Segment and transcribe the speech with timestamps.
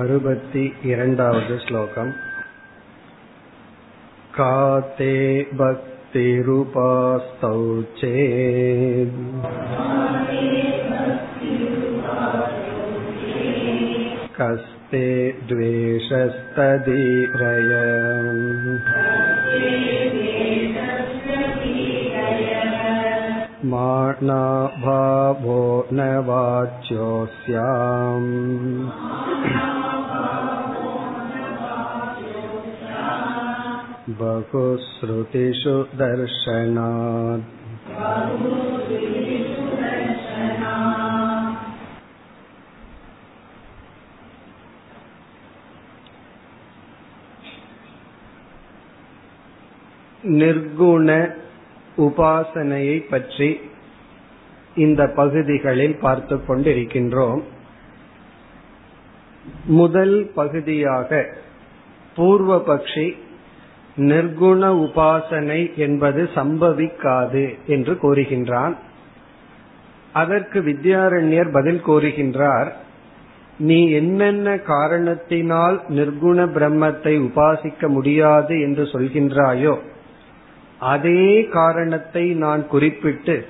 [0.00, 2.12] अरुपति इरण्डावद् श्लोकम्
[4.36, 4.54] का
[4.98, 5.14] ते
[5.60, 7.54] भक्तिरुपास्तौ
[8.00, 9.18] चेत्
[14.40, 15.06] कस्ते
[15.48, 16.20] द्वेषस्तदीरय
[23.72, 25.58] मानाभावो
[25.92, 28.30] न वाच्योऽस्याम्
[34.20, 37.46] बहुश्रुतिषु दर्शनात्
[50.24, 51.10] நிர்குண
[51.98, 53.48] உபாசனையை பற்றி
[54.76, 57.42] இந்த பகுதிகளில் பார்த்து கொண்டிருக்கின்றோம்
[59.74, 61.10] முதல் பகுதியாக
[62.16, 63.06] பூர்வபக்ஷி
[63.97, 68.75] நிர்குண உபாசனை என்பது சம்பவிக்காது என்று கூறுகின்றான்.
[70.13, 72.71] அதற்கு வித்யாரண்யர் பதில் கூறுகின்றார்
[73.57, 79.75] நீ என்னென்ன காரணத்தினால் நிர்குண பிரம்மத்தை உபாசிக்க முடியாது என்று சொல்கின்றாயோ
[80.79, 83.45] அதே காரணத்தை நான் குறிப்பிட்டு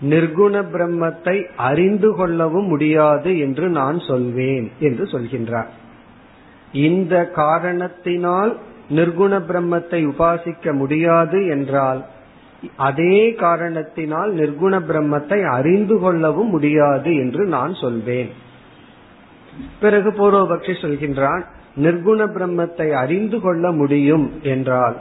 [0.00, 5.70] நிர்குண பிரம்மத்தை அறிந்து கொள்ளவும் முடியாது என்று நான் சொல்வேன் என்று சொல்கின்றார்.
[6.72, 8.56] இந்த காரணத்தினால்
[8.90, 12.04] நிர்குண பிரம்மத்தை உபாசிக்க முடியாது என்றால்
[12.76, 18.30] அதே காரணத்தினால் நிர்குண பிரம்மத்தை அறிந்து கொள்ளவும் முடியாது என்று நான் சொல்வேன்.
[19.80, 21.44] பிறகு பூர்வபக்ஷி சொல்கின்றான்
[21.76, 24.96] நிர்குண பிரம்மத்தை அறிந்து கொள்ள முடியும் என்றால்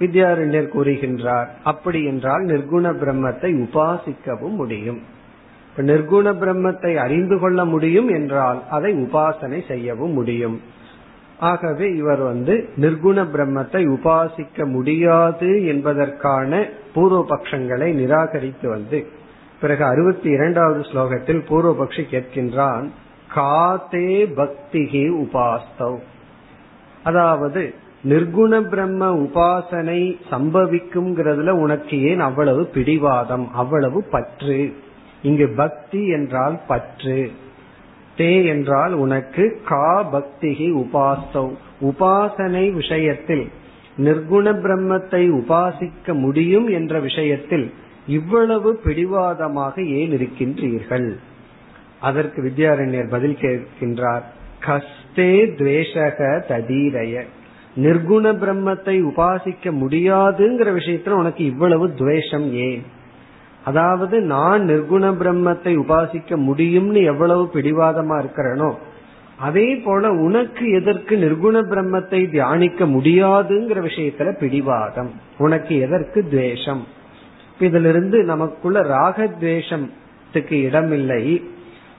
[0.00, 5.00] வித்யாரண்யர் கூறுகின்றார் அப்படி என்றால் நிர்குண பிரம்மத்தை உபாசிக்கவும் முடியும்.
[5.76, 10.60] நிர்குண பிரம்மத்தை அறிந்து கொள்ள முடியும் என்றால் அதை உபாசனை செய்யவும் முடியும்.
[11.40, 16.64] ஆகவே இவர் வந்து நிர்குண பிரம்மத்தை உபாசிக்க முடியாது என்பதற்கான
[16.94, 19.06] பூர்வபக்ஷங்களை நிராகரித்து வந்து
[19.60, 22.86] பிறகு அறுபத்தி இரண்டாவது ஸ்லோகத்தில் பூர்வபக்ஷி கேட்கின்றான்
[23.34, 25.98] காதே பக்திகி உபாஸ்தவ்
[27.04, 27.74] அதாவது
[28.04, 34.72] நிர்குண பிரம்ம உபாசனை சம்பவிக்கும்ங்கிறதுல உனக்கு ஏன் அவ்வளவு பிடிவாதம் அவ்வளவு பற்று?
[35.22, 37.30] இங்கு பக்தி என்றால் பற்று.
[38.20, 43.48] தே என்றால் உனக்கு கா பக்திகி உபாஸ்தவ் உபாசனை விஷயத்தில்
[43.98, 47.72] நிர்குண பிரம்மத்தை உபாசிக்க முடியும் என்ற விஷயத்தில்
[48.06, 51.16] இவ்வளவு பிடிவாதமாக ஏன் இருக்கின்றீர்கள்?
[52.00, 54.22] அதற்கு வித்யாரண்யர் பதில் கேட்கின்றார்.
[54.60, 57.24] கஸ்தே துவேஷக ததீரய.
[57.76, 62.82] நிர்குண பிரம்மத்தை உபாசிக்க முடியாதுங்கிற விஷயத்துல உனக்கு இவ்வளவு துவேஷம் ஏன்?
[63.64, 68.74] அதாவது நான் நிர்குண பிரம்மத்தை உபாசிக்க முடியும்னு எவ்வளவு பிடிவாதமா இருக்கிறனோ
[69.36, 75.10] அதே போல உனக்கு எதற்கு நிர்குண பிரம்மத்தை தியானிக்க முடியாதுங்கிற விஷயத்துல பிடிவாதம்.
[75.38, 76.86] உனக்கு எதற்கு துவேஷம்?
[77.60, 81.42] இதிலிருந்து நமக்குள்ள ராகத்வேஷத்துக்கு இடமில்லை.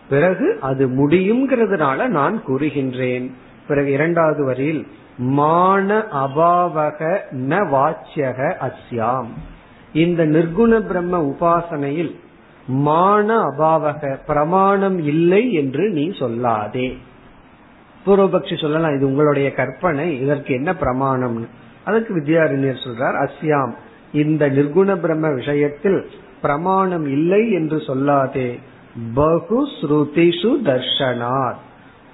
[0.10, 3.32] பிறகு அது முடியுங்கிறதுனால நான் கூறுகின்றேன்.
[3.68, 9.32] பிறகு இரண்டாவது வரியில் மான அபாவக ந வாச்சியக அஸ்யாம்.
[9.94, 12.16] இந்த நிர்குண பிரம்ம உபாசனையில்
[12.68, 16.98] மான அபாவக பிரமாணம் இல்லை என்று நீ சொல்லாதே.
[18.06, 21.48] பூர்வபக்ஷி சொல்லலாம் இது உங்களுடைய கற்பனை இதற்கு என்ன பிரமாணம்
[21.86, 23.72] அதற்கு வித்யாரண்யர் சொல்றார் அஸ்யாம்
[24.14, 26.10] இந்த நிர்குண பிரம்ம விஷயத்தில்
[26.42, 28.60] பிரமாணம் இல்லை என்று சொல்லாதே.
[29.14, 31.60] பகு ஸ்ருதிஷு தர்ஷனாத்.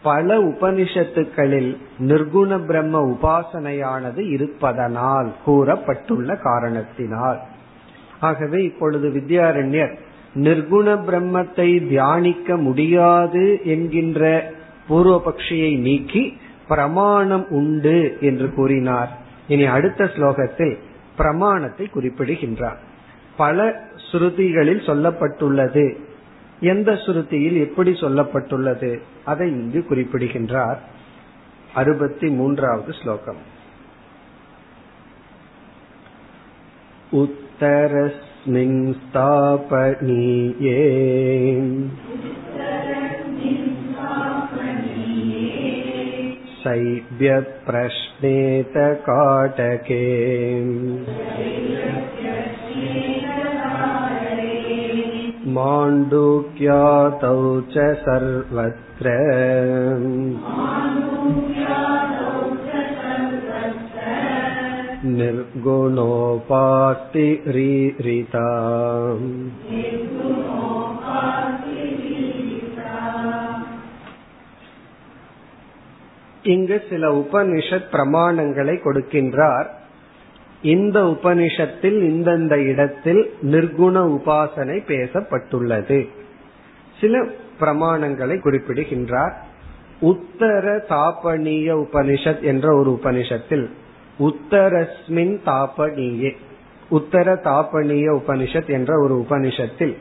[0.04, 7.40] பல உபனிஷத்துக்களில் நிர்குண பிரம்ம உபாசனையானது இருப்பதனால் கூறப்பட்டுள்ள காரணத்தினால்.
[8.20, 9.98] ஆகவே இப்பொழுது வித்யாரண்யர்
[10.36, 14.52] நிர்குண பிரம்மத்தை தியானிக்க முடியாது என்கின்ற
[14.90, 19.18] பூர்வபக்ஷியை நீக்கி பிரமாணம் உண்டு என்று கூறினார்.
[19.48, 20.78] இனி அடுத்த ஸ்லோகத்தில்
[21.18, 22.80] பிரமாணத்தை குறிப்பிடுகின்றார்.
[23.38, 25.98] பல ஸ்ருதிகளில் சொல்லப்பட்டுள்ளது.
[26.60, 29.00] எந்த ஸ்ருதியில் எப்படி சொல்லப்பட்டுள்ளது?
[29.26, 30.82] அதை இங்கு குறிப்பிடுகின்றார்.
[31.74, 33.56] அறுபத்தி மூன்றாவது ஸ்லோகம்.
[37.57, 40.81] उत्तरस्मिन् स्थापनीये
[46.63, 48.75] शैब्यप्रश्नेत
[49.07, 50.03] काटके
[55.57, 57.41] माण्डूक्यातौ
[57.75, 59.17] च सर्वत्र
[65.19, 66.47] निर्गुणोपास्ति
[67.49, 68.47] रीरिता
[76.45, 79.69] இங்கு சில உபனிஷத் பிரமாணங்களை கொடுக்கின்றார்
[80.65, 83.23] இந்த உபனிஷத்தில் இந்தந்த இடத்தில்
[83.53, 86.01] நிர்குண உபாசனை பேசப்பட்டுள்ளது
[86.97, 87.23] சில
[87.61, 89.35] பிரமாணங்களை குறிப்பிடுகின்றார்
[90.03, 93.67] உத்தர தாபனீய உபனிஷத் என்ற ஒரு உபனிஷத்தில்
[94.20, 96.36] உத்தரஸ்மின் தாபனீயே
[96.90, 99.96] உத்தர தாபனீய உபனிஷத் என்ற ஒரு உபனிஷத்தில்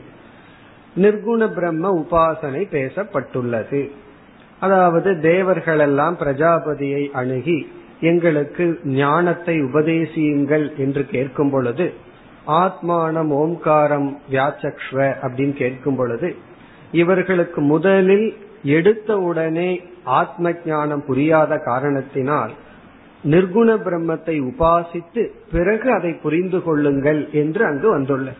[0.95, 3.91] நிர்குண பிரம்ம உபாசனை பேசப்பட்டுள்ளது.
[4.59, 7.67] அதாவது தேவர்களெல்லாம் பிரஜாபதியை அணுகி
[8.01, 11.93] எங்களுக்கு ஞானத்தை உபதேசியுங்கள் என்று கேட்கும் பொழுது
[12.47, 16.35] ஆத்மானம் ஓம்காரம் வியாச்சக்ஷ்வ அப்படின்னு கேட்கும் பொழுது
[16.91, 22.51] இவர்களுக்கு முதலில் எடுத்த உடனே ஆத்ம ஞானம் புரியாத காரணத்தினால்
[23.23, 28.37] நிர்குண பிரம்மத்தை உபாசித்து பிறகு அதை புரிந்து கொள்ளுங்கள் என்று அங்கு வந்துள்ளது.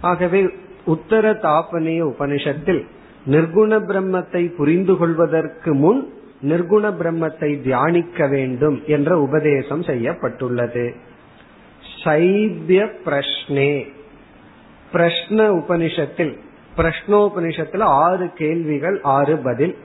[0.00, 0.48] ஆகவே
[0.84, 2.86] உத்தர தாபனிய உபனிஷத்தில்
[3.26, 6.12] நிர்குண பிரம்மத்தை புரிந்து கொள்வதற்கு முன்
[6.42, 10.94] நிர்குண பிரம்மத்தை தியானிக்க வேண்டும் என்ற உபதேசம் செய்யப்பட்டுள்ளது.
[12.04, 13.92] சைத்ய பிரஷ்னே.
[14.92, 16.38] பிரஷ்ன உபனிஷத்தில்
[16.76, 19.76] பிரஷ்னோபனிஷத்துல ஆறு கேள்விகள் ஆறு பதில்.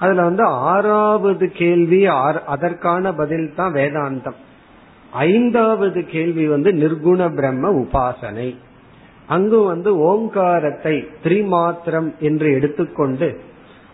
[0.00, 2.00] அதுல வந்து ஆறாவது கேள்வி
[2.46, 4.38] அதற்கான பதில் தான் வேதாந்தம்.
[5.10, 8.48] ஐந்தாவது கேள்வி வந்து நிர்குண பிரம்ம உபாசனை.
[9.26, 10.94] அங்கு வந்து ஓங்காரத்தை
[11.24, 13.28] திரிமாத்திரம் என்று எடுத்துக்கொண்டு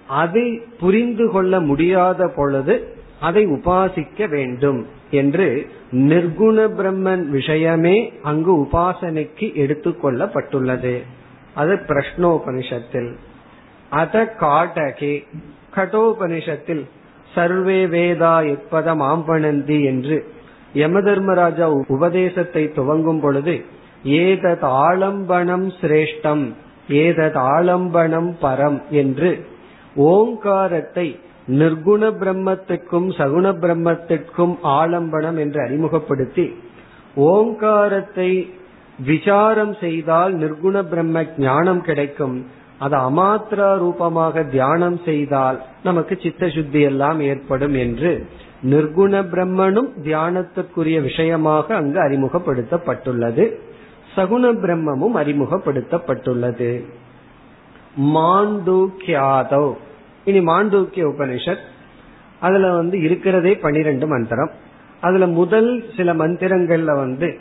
[0.09, 0.45] அதை
[0.81, 2.75] புரிந்து கொள்ள முடியாத பொழுது
[3.21, 4.81] அதை உபாசிக்க வேண்டும்
[5.11, 5.49] என்று
[6.11, 10.95] நிர்குண பிரம்மன் விஷயமே அங்கு உபாசனைக்கு எடுத்துக்கொள்ளப்பட்டுள்ளது.
[11.55, 13.11] அது பிரஷ்னோபனிஷத்தில்.
[13.91, 15.13] அத காட்டகே
[15.77, 16.85] கடோபனிஷத்தில்
[17.35, 20.17] சர்வே வேதா எப்பதம் ஆம்பனந்தி என்று
[20.75, 23.55] யமதர்மராஜா உபதேசத்தை துவங்கும் பொழுது
[24.05, 26.45] ஏதத் ஆலம்பனம் சிரேஷ்டம்
[26.89, 29.31] ஏதத் ஆலம்பனம் பரம் என்று
[29.97, 31.07] ஓங்காரத்தை
[31.49, 36.47] நிர்குண பிரம்மத்துக்கும் சகுண பிரம்மத்திற்கும் ஆலம்பனம் என்று அறிமுகப்படுத்தி
[37.15, 38.31] ஓங்காரத்தை
[39.07, 42.37] விசாரம் செய்தால் நிர்குண பிரம்ம ஞானம் கிடைக்கும்.
[42.79, 48.27] அது அமாத்திரா ரூபமாக தியானம் செய்தால் நமக்கு சித்த சுத்தி எல்லாம் ஏற்படும் என்று
[48.65, 53.53] நிர்குண பிரம்மனும் தியானத்திற்குரிய விஷயமாக அங்கு அறிமுகப்படுத்தப்பட்டுள்ளது.
[54.17, 56.85] சகுண பிரம்மமும் அறிமுகப்படுத்தப்பட்டுள்ளது.
[58.01, 59.75] மாண்டூக்கியாதோ
[60.25, 61.65] இனி மாண்டூக்கிய உபனிஷத்.
[62.41, 64.51] அதுல வந்து இருக்கிறதே பனிரெண்டு மந்திரம்.
[65.01, 67.39] அதுல முதல் சில மந்திரங்கள்ல வந்து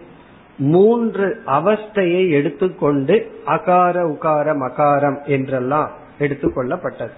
[0.57, 7.09] மூன்று அவஸ்தையை எடுத்துக்கொண்டு அகார உகார மகாரம் என்றெல்லாம் எடுத்துக்கொள்ளப்பட்டது.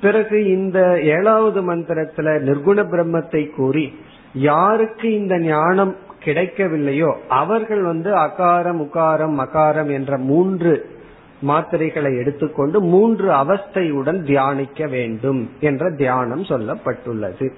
[0.00, 3.94] பிறகு இந்த ஏழாவது மந்திரத்துல நிர்குண பிரம்மத்தை கூறி
[4.32, 10.90] யாருக்கு இந்த ஞானம் கிடைக்கவில்லையோ அவர்கள் வந்து அகாரம் உகாரம் மகாரம் என்ற மூன்று
[11.46, 17.52] மாத்திரைகளை எடுத்துக்கொண்டு மூன்று அவஸ்தையுடன் தியானிக்க வேண்டும் என்ற தியானம் சொல்லப்பட்டுள்ளது.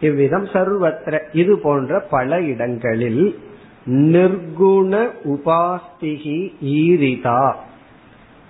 [0.00, 3.38] இவ்விதம் சர்வத்திர இது போன்ற பல இடங்களில்
[3.86, 7.54] நிர்குண உபாஸ்திகி ஈரிதா.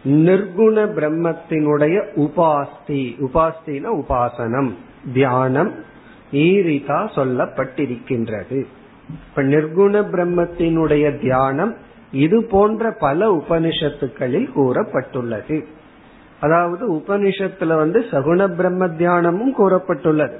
[0.04, 3.26] நிர்குண பிரம்மத்தினுடைய உபாஸ்தி.
[3.26, 4.70] உபாஸ்தின உபாசனம்
[5.12, 5.70] தியானம்
[6.32, 8.64] ஈரிதா சொல்லப்பட்டிருக்கின்றது.
[9.28, 11.76] இப்ப நிர்குண பிரம்மத்தினுடைய தியானம்
[12.12, 15.64] இது போன்ற பல உபனிஷத்துக்களில் கூறப்பட்டுள்ளது.
[16.40, 20.36] அதாவது உபனிஷத்துல வந்து சகுண பிரம்ம தியானமும் கூறப்பட்டுள்ளது.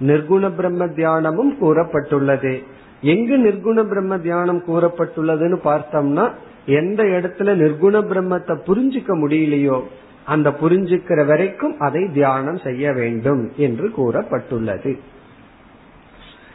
[0.00, 2.62] நிர்குண பிரம்ம தியானமும் கூறப்பட்டுள்ளது.
[3.00, 6.30] எங்கு நிர்குண பிரம்ம தியானம் கூறப்பட்டுள்ளதுன்னு பார்த்தோம்னா
[6.66, 9.82] எந்த இடத்துல நிர்குண பிரம்மத்தை புரிஞ்சுக்க முடியலையோ
[10.24, 14.98] அந்த புரிஞ்சுக்கிற வரைக்கும் அதை தியானம் செய்ய வேண்டும் என்று கூறப்பட்டுள்ளது.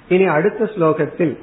[0.08, 1.38] இனி அடுத்த ஸ்லோகத்தில்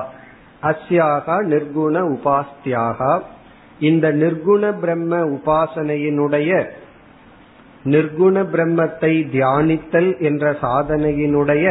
[0.62, 3.00] அஸ்யாகா நிர்குண உபாஸ்தியாக
[3.81, 6.50] இந்த நிர்குண பிரம்ம உபாசனையினுடைய
[7.85, 11.66] நிர்குண பிரம்மத்தை தியானித்தல் என்ற சாதனையினுடைய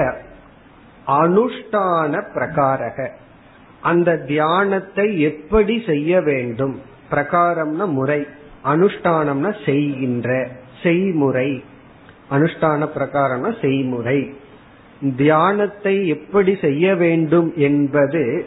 [1.15, 2.97] அனுஷ்டான பிரகாரக
[3.82, 6.80] அந்த தியானத்தை எப்படி செய்ய வேண்டும்?
[7.10, 8.26] பிரகாரம்னா முறை
[8.64, 10.48] அனுஷ்டானம்னா செய்கின்ற
[10.82, 11.62] செய்முறை.
[12.30, 14.34] அனுஷ்டான பிரகாரம்னா செய்முறை.
[15.16, 18.46] தியானத்தை எப்படி செய்ய வேண்டும் என்பது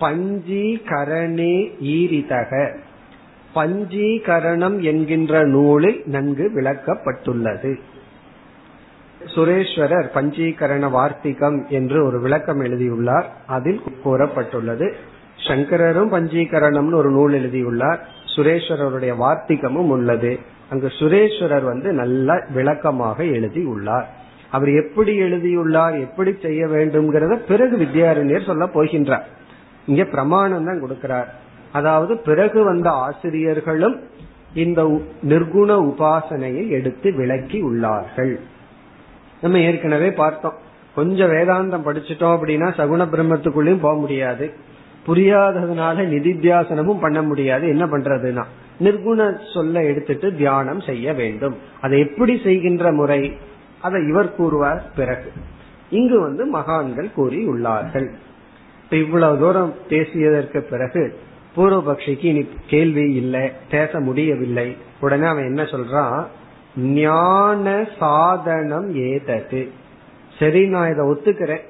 [0.00, 2.76] பஞ்சீகரணே ஈரிதக.
[3.54, 7.76] பஞ்சீகரணம் என்கின்ற நூலில் நன்கு விளக்கப்பட்டுள்ளது.
[9.24, 13.32] சுரேஸ்வரர் பஞ்சீகரண வார்த்திகம் என்று ஒரு விளக்கம் எழுதியுள்ளார்.
[13.46, 14.92] அதில் கூறப்பட்டுள்ளது
[15.36, 18.08] சங்கரரும் பஞ்சீகரணம்னு ஒரு நூல் எழுதியுள்ளார்.
[18.36, 20.38] சுரேஸ்வரருடைய வார்த்திகமும் உள்ளது.
[20.70, 24.08] அங்கு சுரேஸ்வரர் வந்து நல்ல விளக்கமாக எழுதியுள்ளார்.
[24.50, 29.22] அவர் எப்படி எழுதியுள்ளார் எப்படி செய்ய வேண்டும்ங்கிறத பிறகு வித்யாரண்யர் சொல்ல போகின்றார்.
[29.86, 31.26] இங்க பிரமாணம் தான் கொடுக்கிறார்.
[31.72, 34.00] அதாவது பிறகு வந்த ஆசிரியர்களும்
[34.54, 34.82] இந்த
[35.28, 38.36] நிர்குண உபாசனையை எடுத்து விளக்கி உள்ளார்கள்.
[39.46, 40.56] நம்ம ஏற்கனவே பார்த்தோம்.
[40.94, 44.52] கொஞ்சம் வேதாந்தம் படிச்சுட்டோம் அப்படின்னா சகுண பிரம்மத்துக்குள்ளயும் போக முடியாது.
[45.06, 47.68] புரியாததுனால நிதித்தியாசனமும் பண்ண முடியாது.
[47.68, 48.44] என்ன பண்றதுன்னா
[48.80, 51.56] நிர்குண சொல்ல எடுத்துட்டு தியானம் செய்ய வேண்டும்.
[51.80, 53.36] அதை எப்படி செய்கின்ற முறை?
[53.80, 55.32] அதை இவர் கூறுவார் பிறகு.
[55.90, 58.08] இங்கு வந்து மகான்கள் கூறி உள்ளார்கள்
[58.84, 61.18] இப்ப இவ்வளவு தூரம் பேசியதற்கு பிறகு
[61.56, 64.76] பூர்வபக்ஷிக்கு இனி கேள்வி இல்லை பேச முடியவில்லை.
[65.00, 66.24] உடனே அவன் என்ன சொல்றான்?
[66.76, 69.70] ஞான சாதனம் ஏதது.
[70.38, 71.64] சரி நான் இதை ஒத்துக்கிறேன்.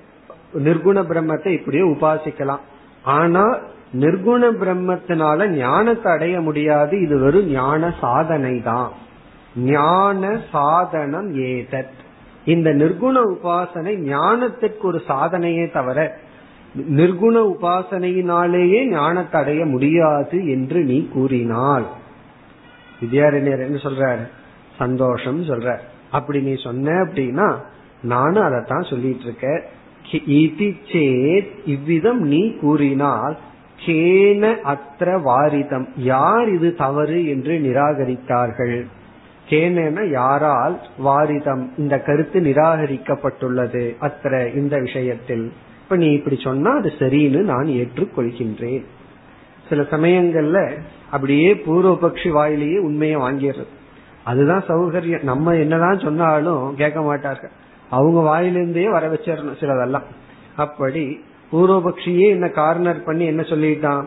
[0.54, 2.64] நிர்குண பிரம்மத்தை இப்படியே உபாசிக்கலாம்.
[3.02, 3.58] ஆனா
[4.00, 7.00] நிர்குண பிரம்மத்தினால ஞானத்தை அடைய முடியாது.
[7.00, 8.90] இது வெறும் ஞான சாதனை தான்
[9.56, 11.96] ஞான சாதனம் ஏதத்.
[12.44, 16.18] இந்த நிர்குண உபாசனை ஞானத்திற்கு ஒரு சாதனையே தவிர
[16.90, 21.86] நிர்குண உபாசனையினாலேயே ஞானத்தை அடைய முடியாது என்று நீ கூறினால்.
[23.00, 24.28] வித்யாரண்யர் என்ன சொல்றாரு?
[24.78, 25.76] சந்தோஷம் சொல்ற.
[26.10, 27.54] அப்படி நீ சொன்ன அப்படின்னா
[28.02, 29.62] நானும் அதைத்தான் சொல்லிட்டு இருக்கேன்.
[31.64, 33.38] இவ்விதம் நீ கூறினால்
[33.86, 35.86] கேன அத்திர வாரிதம்.
[35.96, 38.84] யார் இது தவறு என்று நிராகரித்தார்கள்?
[39.48, 41.64] கேனன யாரால் வாரிதம்?
[41.78, 45.52] இந்த கருத்து நிராகரிக்கப்பட்டுள்ளது அத்திர இந்த விஷயத்தில்.
[45.82, 48.84] இப்ப நீ இப்படி சொன்னா அது சரின்னு நான் ஏற்றுக்கொள்கின்றேன்.
[49.68, 50.58] சில சமயங்கள்ல
[51.10, 53.74] அப்படியே பூர்வபக்ஷி வாயிலேயே உண்மையை வாங்கிடுறது.
[54.30, 55.22] அதுதான் சௌகரியம்.
[55.22, 57.52] நம்ம என்னதான் சொன்னாலும் கேட்க மாட்டார்கள்.
[57.90, 60.06] அவங்க வாயிலிருந்தே வர வச்சிடணும் சிலதெல்லாம்.
[60.56, 61.04] அப்படி
[61.52, 64.04] பூர்வபக்ஷியே என்ன கார்னர் பண்ணி என்ன சொல்லிட்டான்?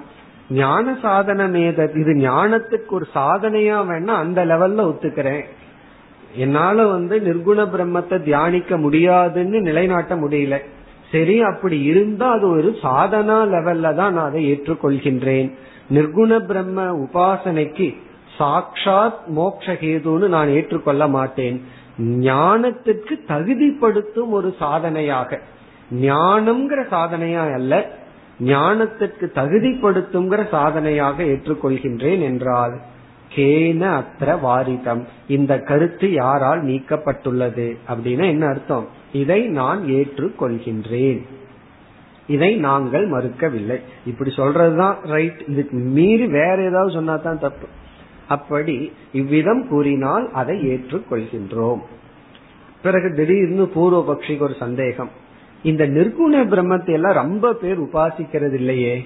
[0.49, 5.45] ஞான சாதனம் ஏதது இது ஞானத்துக்கு ஒரு சாதனையா வேணா அந்த லெவல்ல ஒத்துக்கிறேன்.
[6.35, 10.57] என்னால வந்து நிர்குண பிரம்மத்தை தியானிக்க முடியாதுன்னு நிலைநாட்ட முடியல.
[11.11, 15.49] சரி அப்படி இருந்தா அது ஒரு சாதனா லெவல்ல தான் நான் அதை ஏற்றுக்கொள்கின்றேன்.
[15.95, 17.87] நிர்குண பிரம்ம உபாசனைக்கு
[18.39, 21.63] சாக்ஷாத் மோக்ஷகேதுன்னு நான் ஏற்றுக்கொள்ள மாட்டேன்.
[21.99, 25.39] ஞானத்திற்கு தகுதிப்படுத்தும் ஒரு சாதனையாக.
[26.01, 27.89] ஞானம்ங்கிற சாதனையா அல்ல
[28.43, 32.79] ஞானத்திற்கு தகுதிப்படுத்துங்கிற சாதனையாக ஏற்றுக்கொள்கின்றேன் என்றால்
[33.35, 35.03] கேன அத்திர வாரிதம்.
[35.27, 38.87] இந்த கருத்து யாரால் நீக்கப்பட்டுள்ளது அப்படின்னா என்ன அர்த்தம்?
[39.13, 41.25] இதை நான் ஏற்றுக்கொள்கின்றேன்.
[42.27, 43.81] இதை நாங்கள் மறுக்கவில்லை.
[44.05, 47.67] இப்படி சொல்றதுதான் ரைட் இதுக்கு மீறி வேற ஏதாவது சொன்னா தான் தப்பு.
[48.29, 51.79] அப்படி இவ்விதம் கூறினால் அதை ஏற்றுக்கொள்கின்றோம்.
[52.81, 55.09] பிறகு திடீர்னு பூர்வ பக்ஷிக்கு ஒரு சந்தேகம்.
[55.63, 59.05] இந்த நிர்குண பிரம்மத்தை எல்லாம் ரொம்ப பேர் உபாசிக்கிறது இல்லையே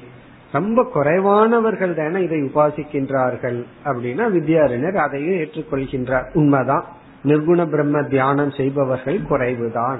[0.51, 6.33] ரொம்ப குறைவானவர்கள் தானே இதை உபாசிக்கின்றார்கள் அப்படின்னா வித்யாரண்யர் அதையும் ஏற்றுக்கொள்கின்றார்.
[6.33, 6.85] உண்மைதான்.
[7.23, 9.99] நிர்குண பிரம்ம தியானம் செய்பவர்கள் குறைவுதான்.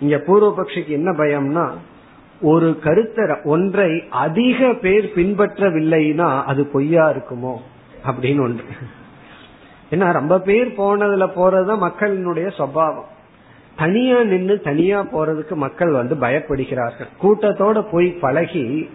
[0.00, 1.70] இங்க பூர்வபக்ஷிக்கு என்ன பயம்னா
[2.40, 7.54] ஒரு கருத்தர ஒன்றை அதிக பேர் பின்பற்றவில்லைன்னா அது பொய்யா இருக்குமோ?
[8.06, 8.64] அப்படின்னு ஒன்று.
[9.90, 13.12] ஏன்னா ரொம்ப பேர் போனதுல போறதுதான் மக்களினுடைய சுவாவம்
[13.76, 17.08] தனியா நின்று தனியா போறதுக்கு மக்கள் வந்து பயப்படுகிறார்கள்.
[17.22, 18.90] கூட்டத்தோட போய் பழகி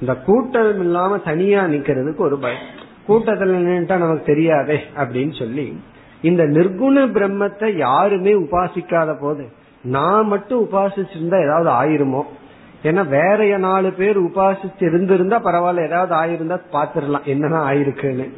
[0.00, 2.82] இந்த கூட்டம் இல்லாம தனியா நிக்கிறதுக்கு ஒரு பயம்.
[3.08, 5.80] கூட்டத்துல நின்றுட்டா நமக்கு தெரியாதே அப்படின்னு சொல்லி
[6.22, 9.48] இந்த நிர்குண பிரம்மத்தை யாருமே உபாசிக்காத போது
[9.82, 12.22] நான் மட்டும் உபாசிச்சிருந்தா ஏதாவது ஆயிருமோ?
[12.82, 18.30] ஏன்னா வேற நாலு பேர் உபாசிச்சு இருந்திருந்தா பரவாயில்ல ஏதாவது ஆயிருந்தா பாத்துடலாம் என்னதான் ஆயிருக்குன்னு.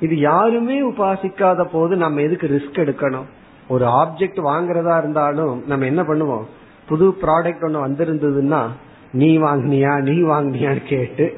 [0.00, 3.24] இது யாருமே உபாசிக்காத போது நம்ம எதுக்கு ரிஸ்க் எடுக்கணும்?
[3.68, 6.44] ஒரு ஆப்ஜெக்ட் வாங்குறதா இருந்தாலும் நம்ம என்ன பண்ணுவோம்?
[6.86, 8.66] புது ப்ராடக்ட் ஒண்ணு வந்திருந்ததுன்னா
[9.12, 11.36] நீ வாங்கினியா நீ வாங்கினியான்னு கேட்டு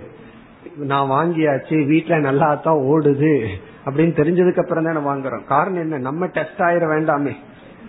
[0.77, 3.47] நான் வாங்கியாச்சு வீட்டுல நல்லா தான் ஓடுது
[3.87, 5.45] அப்படின்னு தெரிஞ்சதுக்கு அப்புறம் தான் வாங்குறோம்.
[5.45, 5.99] காரணம் என்ன?
[5.99, 7.33] நம்ம டெஸ்ட் ஆயிர வேண்டாமே.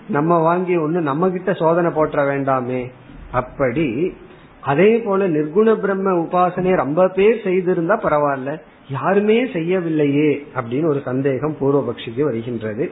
[0.10, 2.92] நம்ம வாங்கி ஒண்ணு நம்ம கிட்ட சோதனை போட்டுற வேண்டாமே.
[3.32, 4.14] அப்படி
[4.62, 8.62] அதே போல நிர்குண பிரம்ம உபாசனை ரொம்ப பேர் செய்திருந்தா பரவாயில்ல.
[8.89, 12.87] யாருமே செய்யவில்லையே அப்படின்னு ஒரு சந்தேகம் பூர்வபக்ஷிக்கு வருகின்றது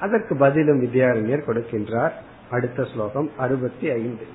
[0.00, 2.14] அதற்கு பதிலும் வித்யாரண்யர் கொடுக்கின்றார்
[2.50, 4.26] அடுத்த ஸ்லோகம் அறுபத்தி ஐந்து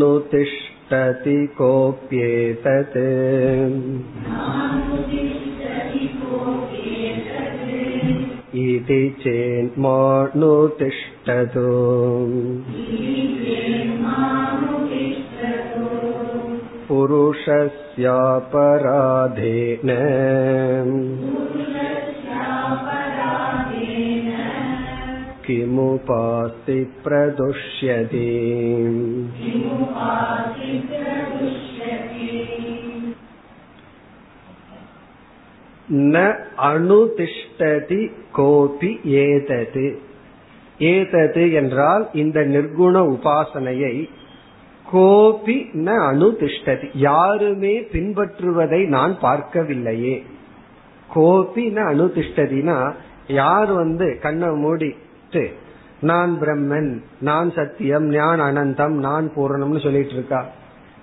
[0.00, 2.96] नानुतिष्ठति कोऽप्येतत्
[8.58, 9.96] इति चेन्मानुतिष्ठतु
[16.92, 17.58] पुरुषस्यापराधेन
[25.46, 28.28] किमुपास्ति प्रदुष्यति
[36.08, 36.16] न
[36.68, 39.98] அணுதிஷ்டதி கோபி ஏதது
[40.88, 44.08] ஏதது என்றால் இந்த நிர்குண உபாசனையை
[44.93, 50.15] கோபி ந அனுதிஷ்டதி யாருமே பின்பற்றுவதை நான் பார்க்கவில்லையே.
[51.09, 52.77] கோபி ந அனுதிஷ்டதினா
[53.27, 55.43] யார் வந்து கண்ணை மூடிட்டு
[56.01, 60.41] நான் பிரம்மன் நான் சத்தியம் நான் அனந்தம் நான் பூரணம்னு சொல்லிட்டு இருக்கா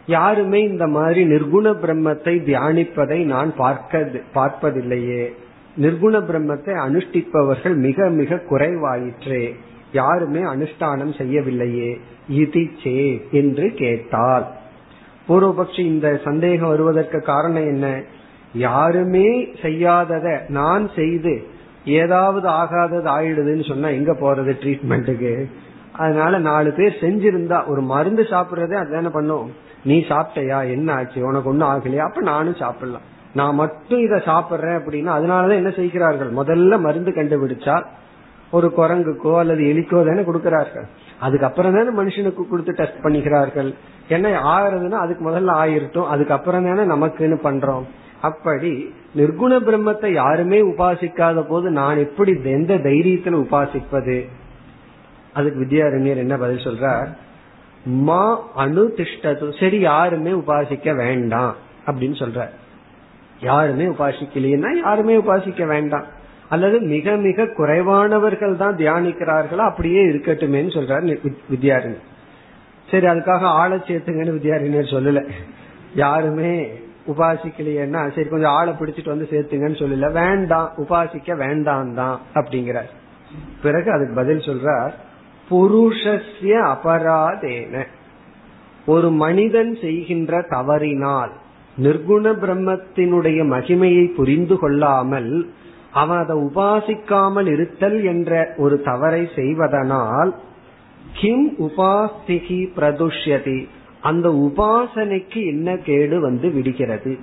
[0.07, 5.23] யாருமே இந்த மாதிரி நிர்குண பிரம்மத்தை தியானிப்பதை நான் பார்க்க பார்ப்பதில்லையே.
[5.77, 9.43] நிர்குண பிரம்மத்தை அனுஷ்டிப்பவர்கள் மிக மிக குறைவாயிற்றே.
[9.93, 12.01] யாருமே அனுஷ்டானம் செய்யவில்லையே.
[12.29, 14.47] இது சே என்று கேட்டால்
[15.29, 18.03] பூர்வபக்ஷி இந்த சந்தேகம் வருவதற்கு காரணம் என்ன?
[18.55, 21.43] யாருமே செய்யாதத நான் செய்து
[21.85, 25.51] ஏதாவது ஆகாதது ஆயிடுதுன்னு சொன்னா எங்க போறது ட்ரீட்மெண்ட்டுக்கு
[25.93, 29.53] அதனால நாலு பேர் செஞ்சிருந்தா ஒரு மருந்து சாப்பிடுறதே அதுதானே பண்ணும்.
[29.85, 30.71] நீ சாப்பிட்டையா?
[30.71, 31.27] என்ன ஆச்சு?
[31.27, 31.99] உனக்கு ஒன்னும் ஆகலையா?
[31.99, 33.03] அப்ப நானும் சாப்பிடலாம்.
[33.35, 36.33] நான் மட்டும் இதை சாப்பிடுறேன் அப்படின்னா அதனாலதான் என்ன செய்கிறார்கள்?
[36.33, 37.85] முதல்ல மருந்து கண்டுபிடிச்சா
[38.51, 40.87] ஒரு குரங்குக்கோ அல்லது எலிக்கோ தானே கொடுக்கிறார்கள்.
[41.21, 43.75] அதுக்கப்புறம் தானே மனுஷனுக்கு கொடுத்து டெஸ்ட் பண்ணிக்கிறார்கள்.
[44.09, 47.87] என்ன ஆகிறதுனா அதுக்கு முதல்ல ஆயிருட்டும் அதுக்கப்புறம் தானே நமக்குன்னு பண்றோம்.
[48.21, 54.17] அப்படி நிர்குண பிரம்மத்தை யாருமே உபாசிக்காத போது நான் எப்படி எந்த தைரியத்துல உபாசிப்பது?
[55.35, 57.09] அதுக்கு வித்யாரண்யர் என்ன பதில் சொல்றார்?
[57.85, 58.25] மா
[58.57, 61.55] அணுதிஷ்டது சரி யாருமே உபாசிக்க வேண்டாம்
[61.87, 62.49] அப்படின்னு சொல்ற
[63.41, 66.07] யாருமே உபாசிக்கலையா யாருமே உபாசிக்க வேண்டாம்.
[66.53, 71.17] அல்லது மிக மிக குறைவானவர்கள் தான் தியானிக்கிறார்களோ அப்படியே இருக்கட்டுமேன்னு சொல்றாரு
[71.51, 72.07] வித்யாரண்யர்
[72.91, 75.21] சரி அதுக்காக ஆளை சேர்த்துங்கன்னு வித்யாரண்யர் சொல்லல.
[75.95, 76.55] யாருமே
[77.07, 80.09] உபாசிக்கலையேன்னா சரி கொஞ்சம் ஆளை பிடிச்சிட்டு வந்து சேர்த்துங்கன்னு சொல்லல.
[80.13, 82.91] வேண்டாம் உபாசிக்க வேண்டாம் தான் அப்படிங்கிறார்.
[83.63, 84.93] பிறகு அதுக்கு பதில் சொல்றார்
[85.51, 87.85] புருஷஸ்ய அபராதேன.
[88.87, 91.33] ஒரு மனிதன் செய்கின்ற தவறினால்
[91.79, 95.33] நிர்குண பிரம்மத்தினுடைய மகிமையை புரிந்து கொள்ளாமல்
[95.93, 100.35] அவன் அதை உபாசிக்காமல் இருத்தல் என்ற ஒரு தவறை செய்வதனால்
[101.21, 103.69] கிம் உபாஸ்திகி பிரதுஷ்யதி.
[104.01, 107.19] அந்த உபாசனைக்கு என்ன கேடு வந்து விடுகிறது?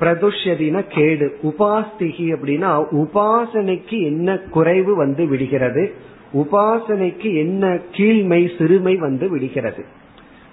[0.00, 1.38] பிரதுஷ்யதினா கேடு.
[1.42, 5.92] உபாஸ்திகி அப்படின்னா உபாசனைக்கு என்ன குறைவு வந்து விடுகிறது?
[6.34, 9.84] உபாசனைக்கு என்ன கீழ்மை சிறுமை வந்து விடுகிறது?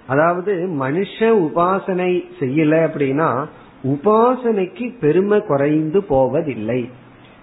[0.06, 3.46] அதாவது மனுஷ உபாசனை செய்யல அப்படின்னா
[3.82, 6.90] உபாசனைக்கு பெருமை குறைந்து போவதில்லை.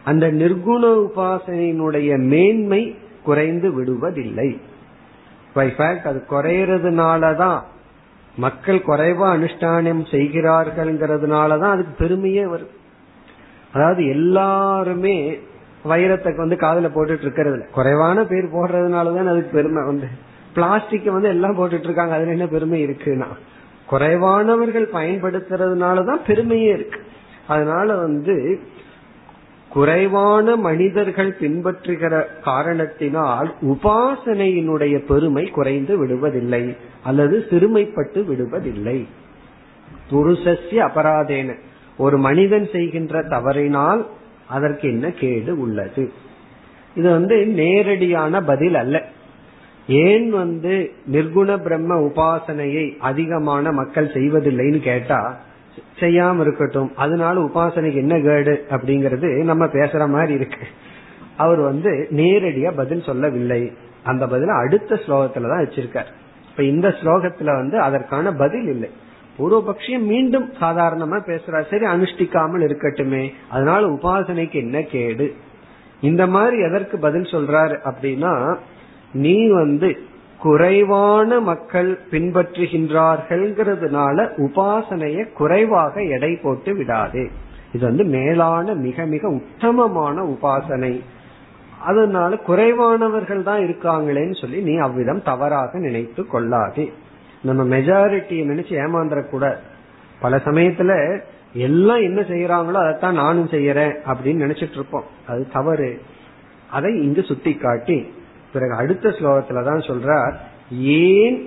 [0.03, 4.57] அந்த நிர்குண உபாசனையினுடைய மேன்மை குறைந்து விடுவதில்லை.
[6.03, 7.61] அது குறையறதுனாலதான்
[8.35, 12.75] மக்கள் குறைவா அனுஷ்டானம் செய்கிறார்கள்ங்கிறதுனாலதான் அதுக்கு பெருமையே வரும்.
[13.73, 15.39] அதாவது எல்லாருமே
[15.85, 20.07] வைரத்தை வந்து காதல போட்டுட்டு இருக்கிறது குறைவான பேர் போடுறதுனாலதான் அதுக்கு பெருமை வந்து.
[20.53, 23.27] பிளாஸ்டிக் வந்து எல்லாம் போட்டுட்டு இருக்காங்க அதுல என்ன பெருமை இருக்குன்னா?
[23.89, 26.99] குறைவானவர்கள் பயன்படுத்துறதுனாலதான் பெருமையே இருக்கு.
[27.47, 28.59] அதனால வந்து
[29.69, 39.05] குறைவான மனிதர்கள் பின்பற்றுகிற காரணத்தினால் உபாசனையினுடைய பெருமை குறைந்து விடுவதில்லை அல்லது சிறுமைப்பட்டு விடுவதில்லை.
[40.11, 41.55] புருஷஸ்ய அபராதேன.
[41.97, 44.07] ஒரு மனிதன் செய்கின்ற தவறினால்
[44.47, 46.11] அதற்கு என்ன கேடு உள்ளது?
[46.95, 49.07] இது வந்து நேரடியான பதில் அல்ல.
[49.87, 55.37] ஏன் வந்து நிர்குண பிரம்ம உபாசனையை அதிகமான மக்கள் செய்வதில்லைன்னு கேட்டா
[55.99, 56.91] செய்யாம இருக்கட்டும்.
[56.95, 60.65] அதனால உபாசனைக்கு என்ன கேடு அப்படிங்கறது நம்ம பேசுற மாதிரி இருக்கு.
[61.37, 63.73] அவர் வந்து நேரடியா பதில் சொல்லவில்லை.
[64.03, 66.11] அந்த பதில அடுத்த ஸ்லோகத்துல தான் வச்சிருக்கார்.
[66.49, 68.89] இப்ப இந்த ஸ்லோகத்துல வந்து அதற்கான பதில் இல்லை.
[69.37, 73.33] பூர்வபக்ஷியம் மீண்டும் சாதாரணமா பேசுறார் சரி அனுஷ்டிக்காமல் இருக்கட்டுமே.
[73.49, 75.35] அதனால உபாசனைக்கு என்ன கேடு?
[76.01, 78.57] இந்த மாதிரி எதற்கு பதில் சொல்றாரு அப்படின்னா
[79.13, 79.97] நீ வந்து
[80.39, 87.29] குறைவான மக்கள் பின்பற்றுகின்றார்கள்ங்கிறதுனால உபாசனைய குறைவாக எடை போட்டு விடாதே.
[87.73, 90.99] இது வந்து மேலான மிக மிக உத்தமமான உபாசனை.
[91.79, 96.91] அதனால குறைவானவர்கள் தான் இருக்காங்களேன்னு சொல்லி நீ அவ்விதம் தவறாக நினைத்து கொள்ளாதே.
[97.41, 99.61] நம்ம மெஜாரிட்டியை நினைச்சு ஏமாந்துட கூட
[100.19, 101.21] பல சமயத்துல
[101.53, 105.03] எல்லாம் என்ன செய்யறாங்களோ அதைத்தான் நானும் செய்யறேன் அப்படின்னு நினைச்சிட்டு இருப்போம்.
[105.27, 106.01] அது தவறு.
[106.71, 108.15] அதை இங்கு சுட்டி காட்டி
[108.57, 110.35] பிறகு அடுத்த ஸ்லோகத்துலதான் சொல்றார்
[111.05, 111.37] ஏன்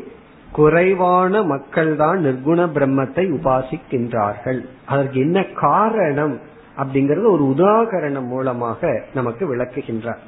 [0.52, 4.60] குறைவான மக்கள் தான் நிர்குண பிரம்மத்தை உபாசிக்கின்றார்கள்?
[4.86, 6.34] அதற்கு என்ன காரணம்?
[6.76, 10.22] அப்படிங்கறது ஒரு உதாகரணம் மூலமாக நமக்கு விளக்குகின்றார்.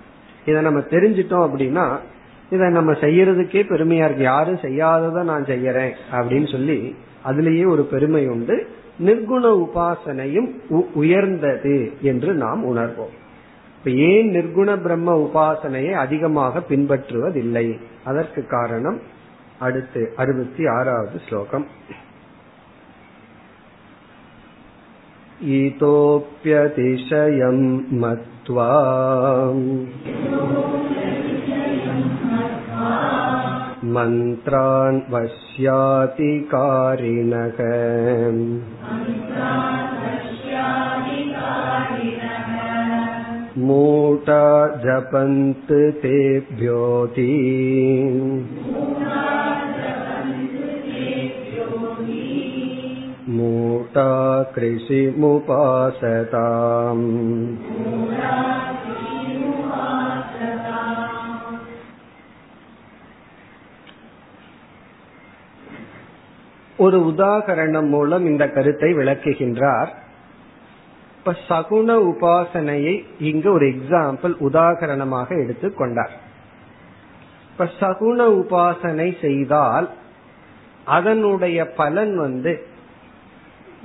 [0.46, 1.86] இதை நம்ம தெரிஞ்சிட்டோம் அப்படின்னா
[2.50, 4.22] இதை நம்ம செய்யறதுக்கே பெருமையா இருக்கு.
[4.22, 6.78] யாரும் செய்யாததை நான் செய்யறேன் அப்படின்னு சொல்லி
[7.26, 8.56] அதுலேயே ஒரு பெருமை உண்டு.
[9.00, 10.48] நிர்குண உபாசனையும்
[10.94, 13.14] உயர்ந்தது என்று நாம் உணர்வோம்.
[13.81, 19.01] இப்ப ஏன் நிர்குண பிரம்ம உபாசனையை அதிகமாக பின்பற்றுவதில்லை அதற்கு காரணம்
[19.59, 21.65] அடுத்து அறுபத்தி ஆறாவது ஸ்லோகம்
[25.39, 27.59] ईतोऽप्यतिशयं
[27.93, 28.71] मत्वा
[33.93, 35.99] मन्त्रान् वश्यातिकारिणः
[43.59, 44.43] मूटा
[44.77, 45.69] जपन्त
[46.01, 47.31] तेभ्योति
[53.29, 54.09] मूटा
[54.55, 55.97] कृषिमुपासताम्
[66.79, 69.91] ஒரு உதாகரணம் மூலம் இந்த கருத்தை விளக்குகின்றார்
[71.24, 76.10] இப்ப சகுண உபாசனையை இங்கு ஒரு எக்ஸாம்பிள் உதாகரணமாக எடுத்துக்கொண்டார்
[77.50, 79.90] இப்ப சகுண உபாசனை செய்தால்
[80.84, 82.66] அதனுடைய பலன் வந்து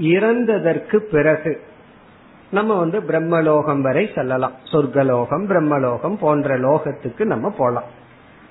[0.02, 1.62] இறந்ததற்கு பிறகு
[2.52, 4.52] நம்ம வந்து பிரம்மலோகம் வரை செல்லலாம்.
[4.72, 7.84] சொர்க்கலோகம் பிரம்மலோகம் போன்ற லோகத்துக்கு நம்ம போலாம்.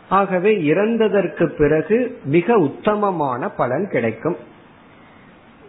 [0.09, 4.37] ஆகவே இறந்ததற்கு பிறகு மிக உத்தமமான பலன் கிடைக்கும்.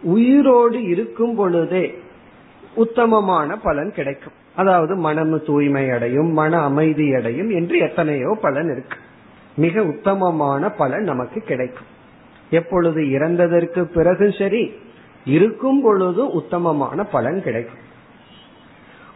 [0.02, 2.02] உயிரோடு இருக்கும் பொழுதே
[2.74, 4.32] உத்தமமான பலன் கிடைக்கும்.
[4.54, 8.96] அதாவது மனம் தூய்மை அடையும் மன அமைதி அடையும் என்று எத்தனையோ பலன் இருக்கு.
[9.56, 11.86] மிக உத்தமமான பலன் நமக்கு கிடைக்கும்.
[12.50, 14.72] எப்பொழுது இறந்ததற்கு பிறகு சரி
[15.24, 17.84] இருக்கும் பொழுது உத்தமமான பலன் கிடைக்கும்.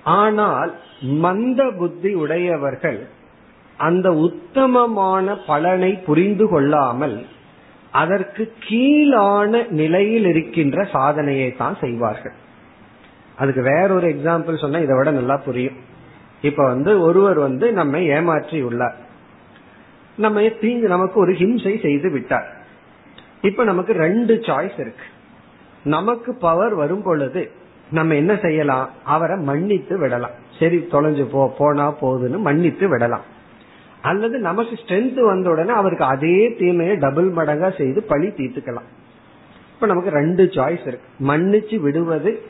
[0.02, 3.08] ஆனால் மந்த புத்தி உடையவர்கள்
[3.76, 7.26] அந்த உத்தமமான பலனை புரிந்து கொள்ளாமல்
[7.90, 12.32] அதற்கு கீழான நிலையில் இருக்கின்ற சாதனையை தான் செய்வார்கள்.
[13.38, 15.76] அதுக்கு வேற ஒரு எக்ஸாம்பிள் சொன்னா இதை விட நல்லா புரியும்.
[16.42, 18.96] இப்ப வந்து ஒருவர் வந்து நம்ம ஏமாற்றி உள்ளார்.
[20.16, 22.56] நம்ம தீங்கு நமக்கு ஒரு ஹிம்சை செய்து விட்டார்.
[23.42, 25.04] இப்ப நமக்கு ரெண்டு சாய்ஸ் இருக்கு.
[25.84, 27.50] நமக்கு பவர் வரும் பொழுது
[27.90, 28.90] நம்ம என்ன செய்யலாம்?
[29.04, 30.30] அவரை மன்னித்து விடலாம்.
[30.58, 33.20] சரி தொலைஞ்சு போ போனா போதுன்னு மன்னித்து விடலாம்.
[34.02, 38.90] அல்லது நமக்கு ஸ்ட்ரென்த் வந்த உடனே அவருக்கு அதே தீமையை டபுள் மடங்கா செய்து பழி தீர்த்துக்கலாம்.
[39.74, 41.26] இப்ப நமக்கு ரெண்டு சாய்ஸ் இருக்கு.
[41.26, 42.42] மன்னிச்சு விடுவது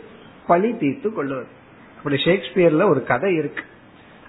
[0.47, 1.47] பழி தீர்த்து கொள்வது
[1.97, 3.65] அப்படி ஷேக்ஸ்பியர்ல ஒரு கதை இருக்கு.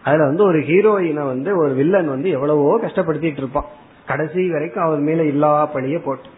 [0.03, 3.65] அதுல வந்து ஒரு ஹீரோயினை வந்து ஒரு வில்லன் வந்து எவ்வளவோ கஷ்டப்படுத்திட்டு இருப்பான்.
[4.05, 6.29] கடைசி வரைக்கும் அவர் மேல எல்லா பழிய போட்டு.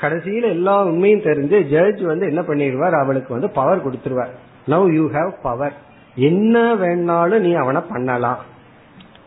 [0.00, 3.00] கடைசியில எல்லா உண்மையும் தெரிஞ்சு ஜட்ஜ் வந்து என்ன பண்ணிடுவார்?
[3.00, 4.34] அவளுக்கு வந்து பவர் கொடுத்துருவார்.
[4.68, 5.72] நவ் யூ ஹாவ் பவர்
[6.14, 8.38] என்ன வேணாலும் நீ அவனை பண்ணலாம்.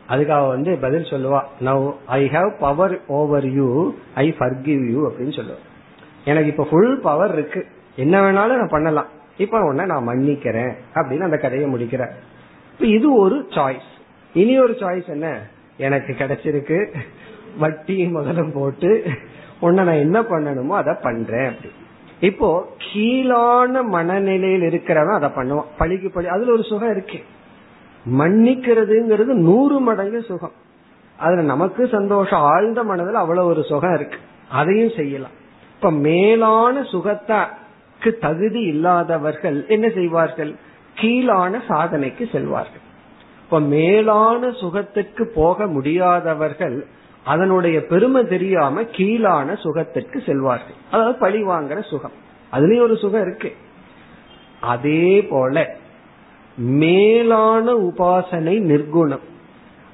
[0.08, 1.42] அதுக்கு அவ வந்து பதில் சொல்லுவா.
[1.66, 5.58] Now I have power over you I forgive you அப்படின்னு சொல்லுவா.
[6.26, 7.66] எனக்கு இப்ப ஃபுல் பவர் இருக்கு.
[7.96, 9.20] என்ன வேணாலும் நான் பண்ணலாம்.
[9.38, 12.12] இப்ப உன்னை நான் மன்னிக்கிறேன் அப்படின்னு அந்த கதையை முடிக்கிறேன்
[12.74, 13.90] இப்ப இது ஒரு சாய்ஸ்
[14.34, 15.40] இனி ஒரு சாய்ஸ் என்ன?
[15.78, 16.96] எனக்கு கிடைச்சிருக்கு.
[17.58, 19.06] வட்டி முதலும் போட்டு
[19.60, 21.74] உன்னை நான் என்ன பண்ணணுமோ அதை பண்றேன் அப்படி.
[22.20, 25.66] இப்போ கீழான மனநிலையில் இருக்கிறவன் அதை பண்ணுவான்.
[25.78, 27.20] பழிக்கு பழி அதுல ஒரு சுகம் இருக்கு.
[28.18, 30.52] மன்னிக்கிறதுங்கிறது நூறு மடங்கு சுகம்.
[31.18, 34.18] அதுல நமக்கு சந்தோஷம் ஆழ்ந்த மனதில் அவ்வளவு ஒரு சுகம் இருக்கு.
[34.52, 35.32] அதையும் செய்யலாம்.
[35.76, 37.38] இப்ப மேலான சுகத்தை
[38.02, 40.56] அதற்கு தகுதி இல்லாதவர்கள் என்ன செய்வார்கள்?
[40.96, 42.82] கீழான சாதனைக்கு செல்வார்கள்.
[43.44, 46.86] இப்ப மேலான சுகத்துக்கு போக முடியாதவர்கள்
[47.24, 50.78] அதனுடைய பெருமை தெரியாம கீழான சுகத்திற்கு செல்வார்கள்.
[50.92, 52.12] அதாவது பழி வாங்குற சுகம்.
[52.54, 53.56] அதுலயும் ஒரு சுகம் இருக்கு.
[54.60, 55.76] அதே போல
[56.58, 59.26] மேலான உபாசனை நிர்குணம்.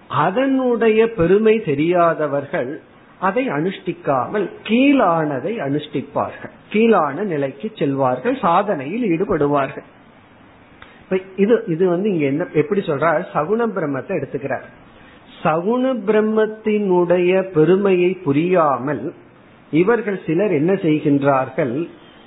[0.07, 2.81] அதனுடைய பெருமை தெரியாதவர்கள்
[3.19, 6.53] அதை அனுஷ்டிக்காமல் கீழானதை அனுஷ்டிப்பார்கள்.
[6.69, 9.87] கீழான நிலைக்கு செல்வார்கள் சாதனையில் ஈடுபடுவார்கள்.
[11.35, 13.21] இது இது வந்து இங்க என்ன எப்படி சொல்றார்?
[13.33, 14.65] சகுண பிரம்மத்தை எடுத்துக்கிறார்.
[15.43, 19.13] சகுண பிரம்மத்தினுடைய பெருமையை புரியாமல்
[19.71, 21.75] இவர்கள் சிலர் என்ன செய்கின்றார்கள்?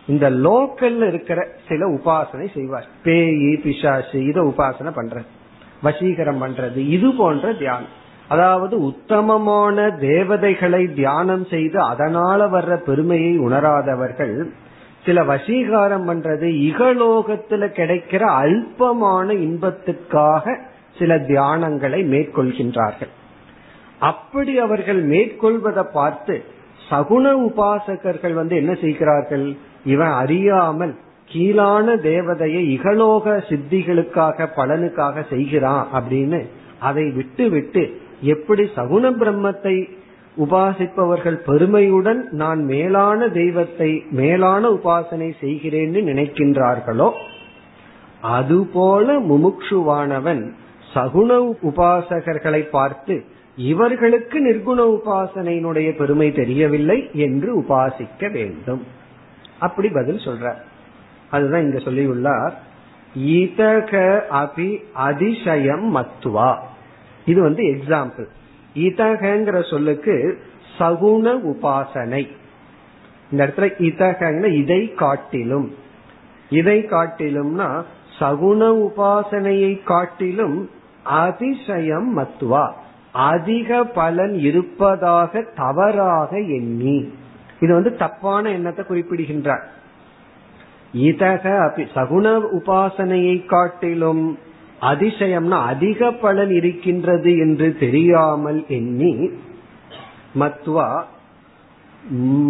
[0.07, 2.87] இந்த லோக்கல்ல இருக்கிற சில உபாசனை செய்வார்.
[3.05, 5.29] பேயி பிசாசு இத உபாசனை பண்றது
[5.83, 7.94] வசீகரம் பண்றது இது போன்ற தியானம்.
[8.31, 14.35] அதாவது உத்தமமான தேவதைகளை தியானம் செய்து அதனால வர்ற பெருமையை உணராதவர்கள்
[15.05, 20.55] சில வசீகாரம் பண்றது இகலோகத்துல கிடைக்கிற அல்பமான இன்பத்துக்காக
[20.99, 23.12] சில தியானங்களை மேற்கொள்கின்றார்கள்.
[23.99, 26.35] அப்படி அவர்கள் மேற்கொள்வதை பார்த்து
[26.90, 29.47] சகுன உபாசகர்கள் வந்து என்ன செய்கிறார்கள்?
[29.85, 30.95] இவன் அறியாமல்
[31.31, 36.40] கீழான தேவதையை இகலோக சித்திகளுக்காக பலனுக்காக செய்கிறான் அப்படின்னு
[36.79, 37.83] அதை விட்டு விட்டு
[38.20, 39.74] எப்படி சகுண பிரம்மத்தை
[40.37, 47.12] உபாசிப்பவர்கள் பெருமையுடன் நான் மேலான தெய்வத்தை மேலான உபாசனை செய்கிறேன்னு நினைக்கின்றார்களோ
[48.20, 50.42] அதுபோல முமுட்சுவானவன்
[50.94, 51.30] சகுண
[51.62, 53.24] உபாசகர்களை பார்த்து
[53.56, 58.83] இவர்களுக்கு நிர்குண உபாசனையினுடைய பெருமை தெரியவில்லை என்று உபாசிக்க வேண்டும்.
[59.59, 60.54] அப்படி பதில் சொல்ற
[61.30, 62.54] அதுதான் இங்க சொல்லியுள்ளார்.
[63.16, 66.50] இதக அபி அதிசயம் மத்துவா
[67.24, 68.26] இது வந்து எக்ஸாம்பிள்
[68.74, 70.38] இதகங்கிற சொல்லுக்கு
[70.78, 72.28] சகுண உபாசனை.
[73.30, 75.74] இந்த இடத்துல இதகங்க இதை காட்டிலும்.
[76.50, 77.85] இதை காட்டிலும்னா
[78.18, 80.70] சகுண உபாசனையை காட்டிலும்
[81.02, 82.72] அதிசயம் மத்துவா.
[83.12, 87.12] அதிக பலன் இருப்பதாக தவறாக எண்ணி.
[87.61, 89.70] இது வந்து தப்பான எண்ணத்தை குறிப்பிடுகின்றார்.
[90.96, 94.38] இதக அப்படி சகுண உபாசனையை காட்டிலும்
[94.81, 99.31] அதிசயம்னா அதிக பலன் இருக்கின்றது என்று தெரியாமல் எண்ணி
[100.38, 101.03] மத்வா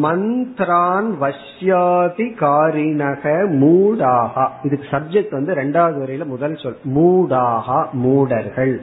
[0.02, 3.22] மந்த்ரான் வஷ்யாதி காரிணக
[3.62, 4.48] மூடாகா.
[4.62, 8.80] இதுக்கு சப்ஜெக்ட் வந்து ரெண்டாவது வரையில முதல் சொல் மூடாகா மூடர்கள்.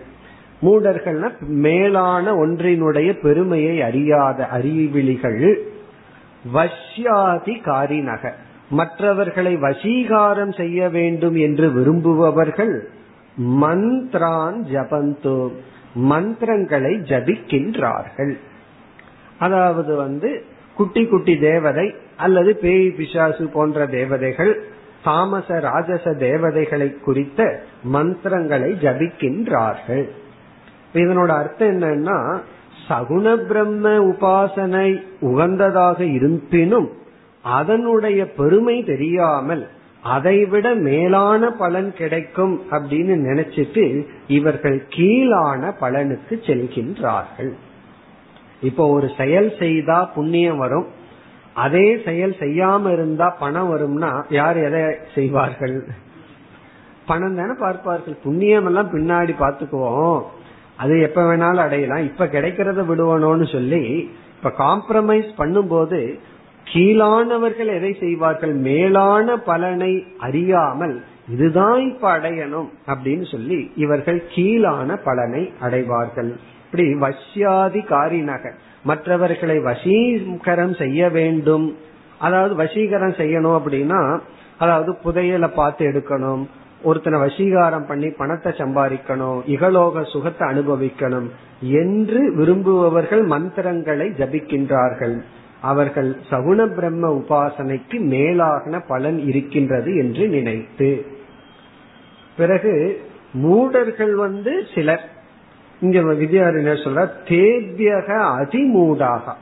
[0.62, 5.42] மூடர்கள்னா மேலான ஒன்றினுடைய பெருமையை அறியாத அறிவிழிகள்
[6.54, 8.32] வஷ்யாதி காரிணக.
[8.70, 12.90] மற்றவர்களை வசீகாரம் செய்ய வேண்டும் என்று விரும்புபவர்கள்
[13.38, 15.52] மந்த்ரான் ஜபந்து.
[15.94, 18.38] மந்திரங்களை ஜபிக்கின்றார்கள்.
[19.40, 20.44] அதாவது வந்து
[20.76, 24.64] குட்டி குட்டி தேவதை அல்லது பேய் பிசாசு போன்ற தேவதைகள்
[25.04, 30.10] தாமச ராஜச தேவதைகளை குறித்த மந்திரங்களை ஜபிக்கின்றார்கள்.
[30.94, 32.40] இதனோட அர்த்தம் என்னன்னா
[32.90, 36.92] சகுண பிரம்ம உபாசனை உகந்ததாக இருப்பினும்
[37.42, 39.68] அதனுடைய பெருமை தெரியாமல்
[40.16, 43.84] அதைவிட மேலான பலன் கிடைக்கும் அப்படின்னு நினைச்சிட்டு
[44.38, 47.52] இவர்கள் கீழான பலனுக்கு செல்கின்றார்கள்.
[48.62, 50.88] இப்போ ஒரு செயல் செய்தா புண்ணியம் வரும்.
[51.66, 54.82] அதே செயல் செய்யாம இருந்தா பணம் வரும்னா யார் எதை
[55.16, 55.78] செய்வார்கள்?
[57.06, 58.18] பணம் தானே பார்ப்பார்கள்.
[58.24, 60.20] புண்ணியம் எல்லாம் பின்னாடி பாத்துக்குவோம்
[60.82, 62.08] அது எப்ப வேணாலும் அடையலாம்.
[62.10, 63.84] இப்ப கிடைக்கிறத விடுவணும்னு சொல்லி
[64.38, 66.00] இப்ப காம்ப்ரமைஸ் பண்ணும்போது
[66.74, 68.54] கீழானவர்கள் எதை செய்வார்கள்?
[68.54, 76.36] மேலான பலனை அறியாமல் இதுதான் இப்ப அடையணும் அப்படின்னு சொல்லி இவர்கள் கீழான பலனை அடைவார்கள்.
[76.66, 78.52] இப்படி வசியாதி காரினக
[78.84, 81.78] மற்றவர்களை வசீகரம் செய்ய வேண்டும்.
[82.18, 84.20] அதாவது வசீகரம் செய்யணும் அப்படின்னா
[84.58, 86.46] அதாவது புதையலை பார்த்து எடுக்கணும்.
[86.84, 89.40] ஒருத்தனை வசீகாரம் பண்ணி பணத்தை சம்பாதிக்கணும்.
[89.48, 91.28] இகலோக சுகத்தை அனுபவிக்கணும்.
[91.62, 95.18] என்று விரும்புபவர்கள் மந்திரங்களை ஜபிக்கின்றார்கள்.
[95.62, 101.06] அவர்கள் சகுண பிரம்ம உபாசனைக்கு மேலாகன பலன் இருக்கின்றது என்று நினைத்து.
[102.38, 103.02] பிறகு
[103.34, 105.10] மூடர்கள் வந்து சிலர்
[105.82, 109.34] இங்க வித்யாரிணர் சொல்ற தேவியக அதிமூடாக.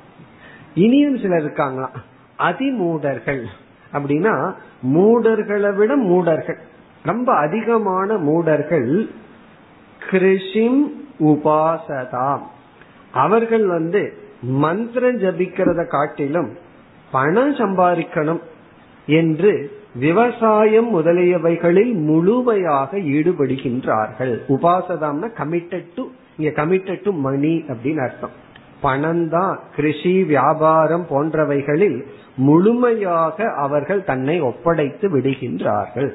[0.73, 1.95] இனியும் சிலர் இருக்காங்களாம்
[2.39, 3.43] அதிமூடர்கள்.
[3.93, 4.53] அப்படின்னா
[4.93, 6.59] மூடர்களை விட மூடர்கள்.
[7.03, 9.09] ரொம்ப அதிகமான மூடர்கள்
[10.11, 12.41] கிருஷிம் உபாசதாம்.
[13.11, 16.49] அவர்கள் வந்து மந்திரம் ஜபிக்கிறத காட்டிலும்
[17.11, 18.39] பணம் சம்பாதிக்கணும்
[19.07, 24.39] என்று விவசாயம் முதலியவைகளில் முழுமையாக ஈடுபடுகின்றார்கள்.
[24.47, 26.05] உபாசதாம்னா கமிட்டட் டு
[26.37, 28.31] இங்க கமிட்டட் டு மணி அப்படின்னு அர்த்தம்.
[28.81, 36.11] பணம் தான் கிருஷி வியாபாரம் போன்றவைகளில் முழுமையாக அவர்கள் தன்னை ஒப்படைத்து விடுகின்றார்கள்.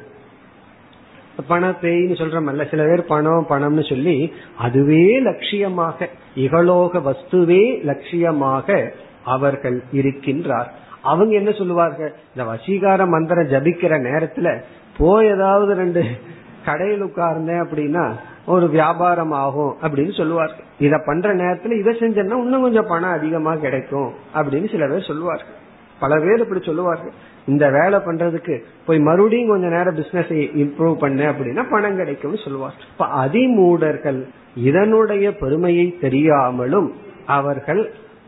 [1.49, 8.89] பண பேய்னு சொல்றமல்ல சில பேர் பணம் பணம்னு சொல்லி அதுவே லட்சியமாக இகலோக வஸ்துவே லட்சியமாக
[9.25, 10.67] அவர்கள் இருக்கின்றார்.
[11.03, 12.15] அவங்க என்ன சொல்லுவார்கள்?
[12.37, 14.61] இந்த வசீகார மந்திரம் ஜபிக்கிற நேரத்துல
[14.99, 16.05] போய் ஏதாவது ரெண்டு
[16.65, 18.15] கடையில் உட்கார்ந்தேன் அப்படின்னா
[18.47, 20.65] ஒரு வியாபாரம் ஆகும் அப்படின்னு சொல்லுவார்கள்.
[20.79, 25.59] இத பண்ற நேரத்துல இதை செஞ்சேன்னா இன்னும் கொஞ்சம் பணம் அதிகமா கிடைக்கும் அப்படின்னு சில பேர் சொல்லுவார்கள்.
[26.01, 27.13] பல பேர் இப்படி சொல்லுவார்கள்.
[27.51, 28.55] இந்த வேலை பண்றதுக்கு
[28.87, 30.33] போய் மறுபடியும் கொஞ்ச நேரம் பிசினஸ்
[30.63, 32.79] இம்ப்ரூவ் பண்ண அப்படின்னா பணம் கிடைக்கும்னு சொல்லுவார்.
[32.93, 34.21] இப்ப அதிமூடர்கள்
[34.69, 36.89] இதனுடைய பெருமையை தெரியாமலும்
[37.27, 37.83] அவர்கள்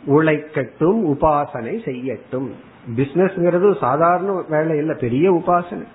[0.06, 2.48] உழைக்கட்டும் உபாசனை செய்யட்டும்.
[2.96, 5.86] பிசினஸ்ங்கிறது சாதாரண வேலை இல்ல பெரிய உபாசனை.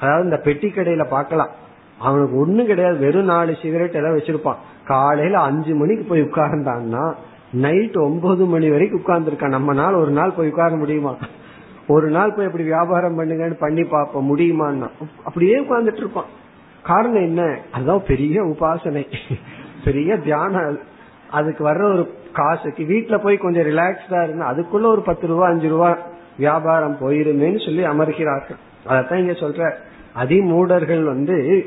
[0.00, 1.52] அதாவது இந்த பெட்டி கடையில பாக்கலாம்
[1.98, 4.62] அவனுக்கு ஒண்ணும் கிடையாது வெறும் நாலு சிகரெட் எல்லாம் வச்சிருப்பான்.
[4.84, 7.04] காலையில அஞ்சு மணிக்கு போய் உட்கார்ந்தான்னா
[7.64, 9.54] நைட் ஒன்பது மணி வரைக்கும் உட்கார்ந்துருக்கான்.
[9.56, 11.12] நம்ம நாள் ஒரு நாள் போய் உட்கார முடியுமா?
[11.86, 14.36] ஒரு நாள் போய் எப்படி வியாபாரம் பண்ணுங்கன்னு பண்ணி பார்ப்போம்.
[14.36, 14.88] முடியுமான்னா?
[15.24, 16.24] அப்படியே உட்கார்ந்துட்டு இருப்பான்
[16.82, 17.58] காரணம் என்ன?
[17.72, 19.12] அதுதான் பெரிய உபாசனை.
[19.84, 20.78] பெரிய தியானம்
[21.30, 25.98] அதுக்கு வர்ற ஒரு காசுக்கு வீட்டுல போய் கொஞ்சம் ரிலாக்ஸ்டா இருந்தா அதுக்குள்ள ஒரு பத்து ரூபா அஞ்சு ரூபா
[26.36, 28.56] வியாபாரம் போயிருமேன்னு சொல்லி அமர்கிறார்கள்.
[28.88, 29.72] அதத்தான் இங்க சொல்ற.
[30.22, 31.66] அதிமூடர்கள் வந்து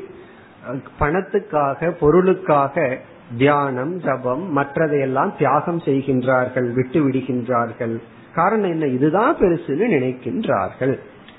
[1.00, 2.98] பணத்துக்காக பொருளுக்காக
[3.36, 7.98] தியானம் ஜபம் மற்றதையெல்லாம் தியாகம் செய்கின்றார்கள் விட்டு விடுகின்றார்கள்.
[8.40, 8.86] காரணம் என்ன?
[8.86, 10.94] இதுதான் பெருசுன்னு நினைக்கின்றார்கள்.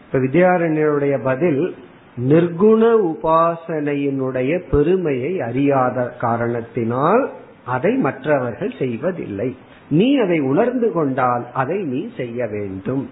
[0.06, 1.62] இப்ப வித்யாரண்யருடைய பதில்
[2.30, 7.24] நிர்குண உபாசனையினுடைய பெருமையை அறியாத காரணத்தினால்
[7.66, 9.50] அதை மற்றவர்கள் செய்வதில்லை.
[9.90, 13.04] நீ அதை உணர்ந்து கொண்டால் அதை நீ செய்ய வேண்டும்.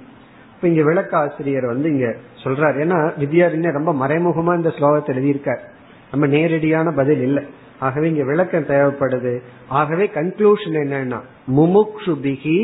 [0.55, 2.07] இப்ப இங்க விளக்காசிரியர் வந்து இங்க
[2.43, 2.77] சொல்றாரு.
[2.83, 5.63] ஏன்னா வித்யாரண்யர் ரொம்ப மறைமுகமா இந்த ஸ்லோகத்தை எழுதியிருக்கார்.
[6.11, 7.43] நம்ம நேரடியான பதில் இல்லை.
[7.79, 9.33] ஆகவே இங்க விளக்கம் தேவைப்படுது.
[9.67, 11.19] ஆகவே கன்க்ளூஷன் என்னன்னா
[11.55, 12.57] முமுக்ஷுபிகி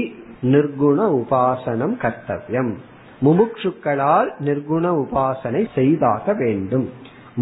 [0.44, 2.74] நிர்குண உபாசனம் கர்த்தவியம்.
[3.22, 6.86] முமுக்ஷுக்களால் நிர்குண உபாசனை செய்தாக வேண்டும்.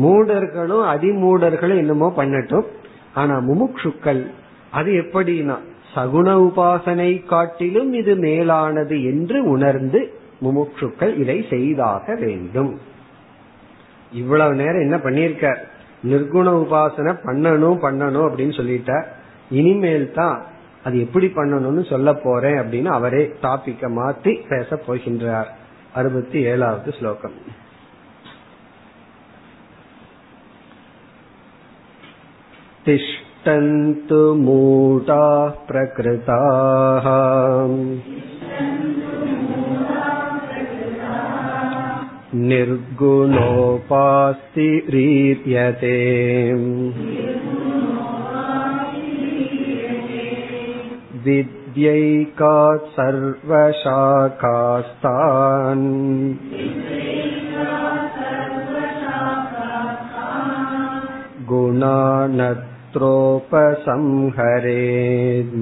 [0.03, 2.67] மூடர்களும் அதிமூடர்களும் என்னமோ பண்ணட்டும்.
[3.13, 4.21] ஆனா முமுக்ஷுக்கள்
[4.71, 5.57] அது எப்படின்னா
[5.95, 9.99] சகுண உபாசனை காட்டிலும் இது மேலானது என்று உணர்ந்து
[10.43, 12.71] முமுட்சுக்கள் இதை செய்தாக வேண்டும்.
[14.11, 15.57] இவ்வளவு நேரம் என்ன பண்ணிருக்க
[16.03, 19.07] நிர்குண உபாசனை பண்ணணும் பண்ணணும் அப்படின்னு சொல்லிட்டார்
[19.49, 20.37] இனிமேல் தான்
[20.84, 25.48] அது எப்படி பண்ணணும்னு சொல்ல போறேன் அப்படின்னு அவரே டாபிக்க மாத்தி பேச போகின்றார்
[25.94, 27.64] அறுபத்தி ஏழாவது ஸ்லோகம்
[32.86, 35.24] तिष्ठन्तु मूढा
[35.68, 37.06] प्रकृताः
[42.48, 44.68] निर्गुणोपास्ति
[51.24, 54.16] विद्यैकात् सर्वशाखास्तान्
[64.26, 65.56] गुणानत्रोपसंहरेत्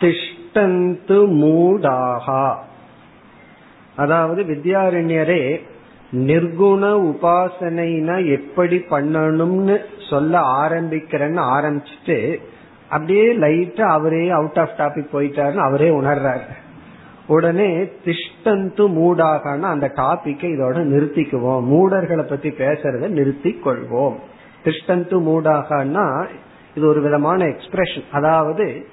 [0.00, 2.44] திஷ்டந்து மூடாகா
[3.96, 5.42] அதாவது வித்யாரண்யரே
[6.13, 9.77] நிர்குண உபாசனைனா எப்படி பண்ணணும்னு
[10.09, 12.37] சொல்ல ஆரம்பிக்கிறேன்னு ஆரம்பிச்சுட்டு
[12.89, 16.51] அப்படியே லைட்டா அவரே அவுட் ஆஃப் டாபிக் போயிட்டாருன்னு அவரே உணர்றாரு.
[17.27, 21.63] உடனே திஷ்டந்து மூடாகனா அந்த டாபிக்கை இதோட நிறுத்திக்குவோம்.
[21.63, 24.15] மூடர்களை பத்தி பேசுறத நிறுத்தி கொள்வோம்.
[24.65, 26.25] திஷ்டந்து மூடாகனா
[26.75, 28.85] இது ஒரு விதமான எக்ஸ்பிரஷன் அதாவது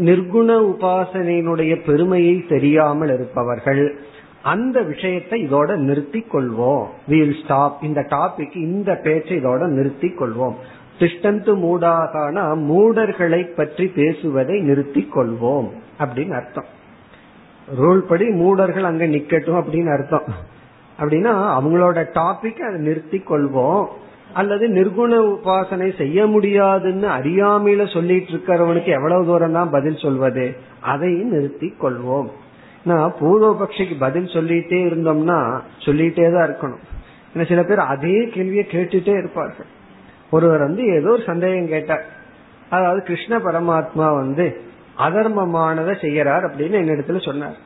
[0.00, 4.00] நிர்குண உபாசனையினுடைய பெருமையை தெரியாமல் இருப்பவர்கள்
[4.42, 10.54] அந்த விஷயத்தை இதோட நிறுத்தி கொள்வோம் வீல் ஸ்டாப் இந்த டாபிக் இந்த பேச்சை இதோட நிறுத்தி கொள்வோம்
[10.98, 16.64] திஷ்டந்து மூடாகனா மூடர்களை பற்றி பேசுவதை நிறுத்தி கொள்வோம் அப்படின்னு அர்த்தம்.
[17.78, 20.24] ரூல் படி மூடர்கள் அங்க நிக்கட்டும் அப்படின்னு அர்த்தம்.
[21.00, 23.86] அப்படின்னா அவங்களோட டாபிக் அதை நிறுத்தி கொள்வோம்
[24.34, 30.56] அல்லது நிர்குண உபாசனை செய்ய முடியாதுன்னு அறியாமையில சொல்லிட்டு இருக்கிறவனுக்கு எவ்வளவு தூரம் தான் பதில் சொல்வது?
[30.80, 32.26] அதையும் நிறுத்தி கொள்வோம்
[32.84, 36.82] நான் பூர்வபக்ஷிக்கு பதில் சொல்லிட்டே இருந்தோம்னா சொல்லிட்டே தான் இருக்கணும்.
[37.34, 39.66] ஏன்னா சில பேர் அதே கேள்வியை கேட்டுட்டே இருப்பார்கள்.
[40.30, 42.04] ஒருவர் வந்து ஏதோ ஒரு சந்தேகம் கேட்டார்.
[42.70, 44.62] அதாவது கிருஷ்ண பரமாத்மா வந்து
[44.98, 47.56] அதர்மமானதை செய்யறார் அப்படின்னு என்னிடத்துல சொன்னார்.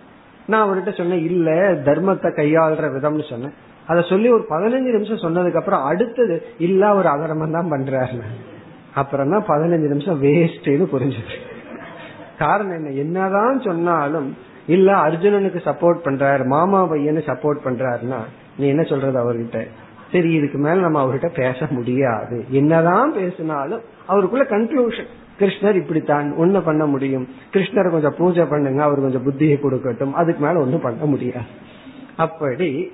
[0.46, 3.54] நான் அவர்கிட்ட சொன்னேன் இல்ல தர்மத்தை கையாளுற விதம்னு சொன்னேன்.
[3.86, 8.20] அதை சொல்லி ஒரு பதினஞ்சு நிமிஷம் சொன்னதுக்கு அப்புறம் அடுத்தது இல்ல ஒரு அதர்மம் தான் பண்றாரு.
[8.94, 11.34] அப்புறம் தான் பதினஞ்சு நிமிஷம் வேஸ்ட்னு புரிஞ்சது.
[12.38, 12.90] காரணம் என்ன?
[12.90, 14.36] என்னதான் சொன்னாலும்
[14.66, 18.20] இல்ல அர்ஜுனனுக்கு சப்போர்ட் பண்றாரு மாமா பையனு சப்போர்ட் பண்றாருன்னா
[18.58, 19.66] நீ என்ன சொல்றது அவர்கிட்ட?
[20.12, 22.44] சரி இதுக்கு மேல நம்ம அவர்கிட்ட பேச முடியாது.
[22.50, 25.06] என்னதான் பேசினாலும் அவருக்குள்ள கன்க்ளூஷன்
[25.38, 27.28] கிருஷ்ணர் இப்படித்தான் ஒண்ணு பண்ண முடியும்.
[27.52, 30.12] கிருஷ்ணர் கொஞ்சம் பூஜை பண்ணுங்க அவர் கொஞ்சம் புத்தியை கொடுக்கட்டும்.
[30.12, 31.46] அதுக்கு மேல ஒண்ணும் பண்ண முடியாது.
[32.16, 32.92] அப்படி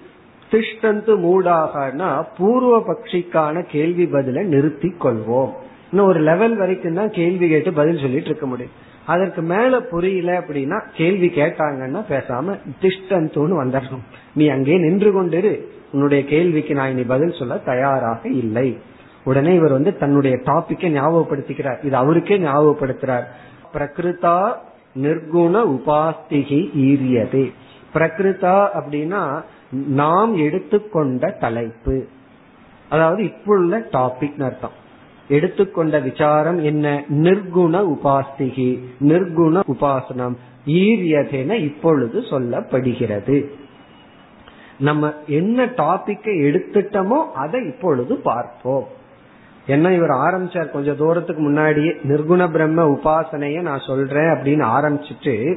[0.50, 5.50] திஷ்டந்து மூடாகனா பூர்வ பட்சிக்கான கேள்வி பதில நிறுத்தி கொள்வோம்.
[5.90, 8.88] இன்னும் ஒரு லெவல் வரைக்கும் தான் கேள்வி கேட்டு பதில் சொல்லிட்டு இருக்க முடியும்.
[9.06, 14.04] அதற்கு மேல புரியல அப்படின்னா கேள்வி கேட்டாங்கன்னா பேசாம திஷ்டந்துன்னு வந்துடணும்.
[14.34, 15.64] நீ அங்கே நின்று கொண்டிரு.
[15.92, 18.78] உன்னுடைய கேள்விக்கு நான் இனி பதில் சொல்ல தயாராக இல்லை.
[19.24, 21.84] உடனே இவர் வந்து தன்னுடைய டாபிக்கை ஞாபகப்படுத்திக்கிறார்.
[21.84, 23.24] இது அவருக்கே ஞாபகப்படுத்துறார்.
[23.74, 24.52] பிரகிருதா
[25.02, 27.52] நிர்குண உபாஸ்திகி ஈரியதே.
[27.94, 32.06] பிரகிருதா அப்படின்னா நாம் எடுத்துக்கொண்ட தலைப்பு.
[32.88, 34.79] அதாவது இப்புள்ள டாபிக் அர்த்தம்.
[35.30, 37.04] எடுத்துக்கொண்ட விசாரம் என்ன?
[37.08, 38.70] நிர்குண உபாஸ்திகி.
[39.00, 40.36] நிர்குண உபாசனம்.
[40.66, 43.36] ஈரியதென இப்பொழுது சொல்லப்படுகிறது.
[44.78, 48.86] நம்ம என்ன டாபிக்கை எடுத்துட்டோமோ அதை இப்பொழுது பார்ப்போம்.
[49.66, 50.70] என்ன இவர் ஆரம்பிச்சார்?
[50.70, 55.56] கொஞ்சம் தூரத்துக்கு முன்னாடியே நிர்குண பிரம்ம உபாசனைய நான் சொல்றேன் அப்படின்னு ஆரம்பிச்சுட்டு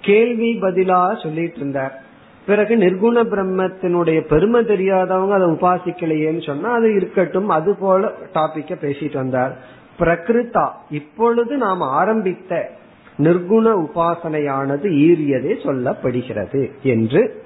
[0.00, 2.02] கேள்வி பதிலா சொல்லிட்டு இருந்தார்.
[2.46, 9.56] பிறகு நிர்குண பிரம்மத்தினுடைய பெருமை தெரியாதவங்க அதை உபாசிக்கலையேன்னு சொன்னா அது இருக்கட்டும் அது போல டாபிக்க பேசிட்டு வந்தார்.
[9.98, 12.70] பிரகிருத்தா இப்பொழுது நாம் ஆரம்பித்த
[13.18, 17.44] நிர்குண உபாசனையானது ஈரியதே சொல்லப்படுகிறது என்று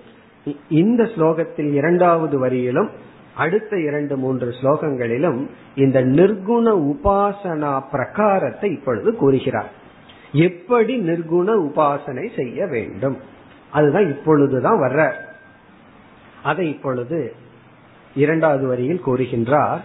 [0.68, 2.88] இந்த ஸ்லோகத்தில் இரண்டாவது வரியிலும்
[3.34, 9.70] அடுத்த இரண்டு மூன்று ஸ்லோகங்களிலும் இந்த நிர்குண உபாசனா பிரகாரத்தை இப்பொழுது கூறுகிறார்.
[10.32, 13.16] எப்படி நிர்குண உபாசனை செய்ய வேண்டும்?
[13.74, 15.00] அதுதான் இப்பொழுதுதான் வர்ற.
[16.42, 17.20] அதை இப்பொழுது
[18.14, 19.82] இரண்டாவது வரியில் கூறுகின்றார்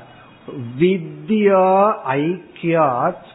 [0.79, 1.67] வித்யா
[2.09, 3.27] ஐக்கியாத்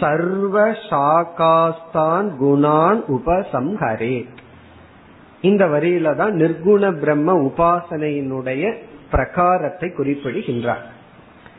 [0.00, 0.56] சர்வ
[0.90, 4.16] சாகாஸ்தான் குணான் உபசம்ஹரே
[5.40, 8.64] இந்த வரியில தான் நிர்குண பிரம்ம உபாசனையினுடைய
[9.12, 10.84] பிரகாரத்தை குறிப்பிடுகின்றார்.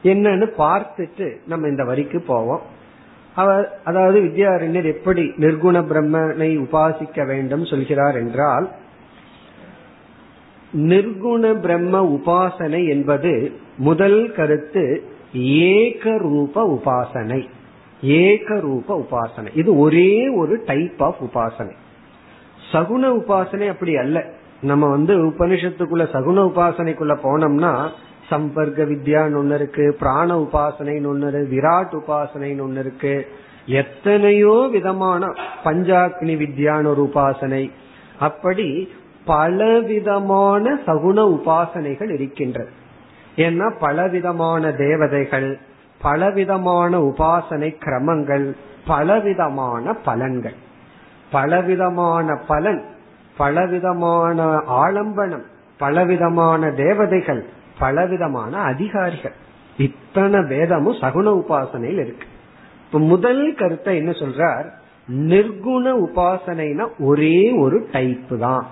[0.03, 2.63] என்னன்னு பார்த்துட்டு நம்ம இந்த வரிக்கு போவோம்.
[3.35, 8.71] அவர் அதாவது வித்யாரண்யர் எப்படி நிர்குண பிரம்மனை உபாசிக்க வேண்டும் சொல்கிறார் என்றால்
[10.77, 15.03] நிர்குண பிரம்ம உபாசனை என்பது முதல் கருத்து
[15.33, 17.49] ஏக ரூப உபாசனை.
[18.01, 19.47] ஏக ரூப உபாசனை.
[19.55, 21.71] இது ஒரே ஒரு டைப் ஆஃப் உபாசனை.
[22.71, 24.25] சகுன உபாசனை அப்படி அல்ல.
[24.61, 27.89] நம்ம வந்து உபனிஷத்துக்குள்ள சகுன உபாசனைக்குள்ள போனோம்னா
[28.33, 33.27] சம்பர்க்க வித்யான்னு ஒன்னு இருக்கு பிராண உபாசனைன்னு ஒன்னு இருக்கு விராட் உபாசனைன்னு ஒன்னு இருக்கு.
[33.65, 35.25] எத்தனையோ விதமான
[35.63, 37.71] பஞ்சாக்னி வித்யான்னு ஒரு உபாசனை.
[38.19, 38.93] அப்படி
[39.25, 42.69] பலவிதமான சகுண உபாசனைகள் இருக்கின்றது
[43.35, 45.59] ஏன்னா பலவிதமான தேவதைகள்
[46.01, 48.53] பலவிதமான உபாசனை கிரமங்கள்
[48.87, 50.57] பலவிதமான பலன்கள்.
[51.31, 52.81] பலவிதமான பலன்
[53.37, 55.45] பலவிதமான ஆலம்பனம்
[55.77, 57.45] பலவிதமான தேவதைகள்
[57.79, 59.35] பலவிதமான அதிகாரிகள்.
[59.77, 62.27] இத்தனை வேதமும் சகுன உபாசனையில் இருக்கு.
[62.85, 64.65] இப்ப முதல் கருத்தை என்ன சொல்றார்?
[65.11, 68.67] நிர்குண உபாசனைனா ஒரே ஒரு டைப் தான்.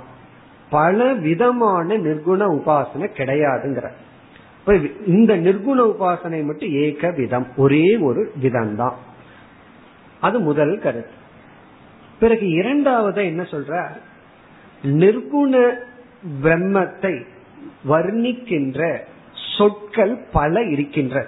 [0.70, 3.88] பல விதமான நிர்குண உபாசனை கிடையாதுங்கிற
[5.06, 8.96] இந்த நிர்குண உபாசனை மட்டும் ஏக விதம் ஒரே ஒரு விதம் தான்
[10.22, 11.20] அது முதல் கருத்து.
[12.20, 13.82] பிறகு இரண்டாவது என்ன சொல்ற
[14.84, 15.54] நிர்குண
[16.44, 17.16] பிரம்மத்தை
[17.90, 18.98] வர்ணிக்கின்ற
[19.58, 21.28] சொற்கள் பல இருக்கின்ற.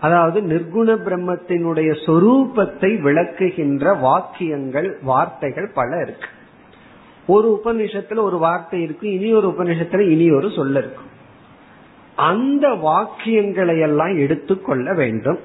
[0.00, 6.26] அதாவது நிர்குண பிரம்மத்தினுடைய சொரூபத்தை விளக்குகின்ற வாக்கியங்கள் வார்த்தைகள் பல இருக்கு.
[7.26, 11.10] ஒரு உபநிஷத்துல ஒரு வார்த்தை இருக்கு இனி ஒரு உபநிஷத்துல இனி ஒரு சொல்ல இருக்கும்
[12.16, 15.38] அந்த வாக்கியங்களை எல்லாம் எடுத்துக்கொள்ள வேண்டும்.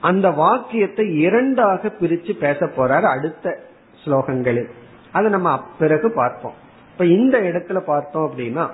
[0.00, 3.60] அந்த வாக்கியத்தை இரண்டாக பிரிச்சு பேச போறார் அடுத்த
[4.04, 4.70] ஸ்லோகங்களில்.
[5.12, 6.52] அதை நம்ம பிறகு பார்ப்போம்.
[6.92, 8.70] இப்ப இந்த இடத்துல பார்த்தோம் அப்படின்னா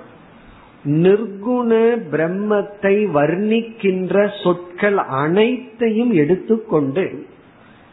[0.85, 7.25] நிர்குண பிரம்மத்தை வர்ணிக்கின்ற சொற்கள் அனைத்தையும் எடுத்துக்கொண்டு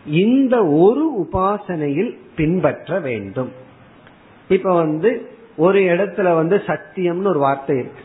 [0.06, 3.52] இந்த ஒரு உபாசனையில் பின்பற்ற வேண்டும்.
[4.48, 8.00] இப்ப வந்து ஒரு இடத்துல வந்து சத்தியம்னு ஒரு வார்த்தை இருக்கு.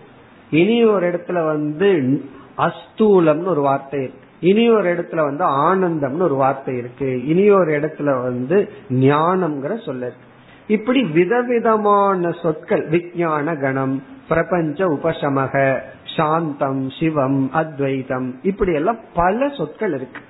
[0.52, 2.22] இனி ஒரு இடத்துல வந்து
[2.58, 4.20] அஸ்தூலம்னு ஒரு வார்த்தை இருக்கு.
[4.40, 7.28] இனி ஒரு இடத்துல வந்து ஆனந்தம்னு ஒரு வார்த்தை இருக்கு.
[7.28, 10.30] இனி ஒரு இடத்துல வந்து ஞானம்ங்கிற சொல்ல இருக்கு.
[10.72, 15.80] இப்படி விதவிதமான சொற்கள் விஞ்ஞான கணம் பிரபஞ்ச உபசமக
[16.18, 20.22] சாந்தம் சிவம் அத்வைதம் இப்படி எல்லாம் பல சொற்கள் இருக்கு.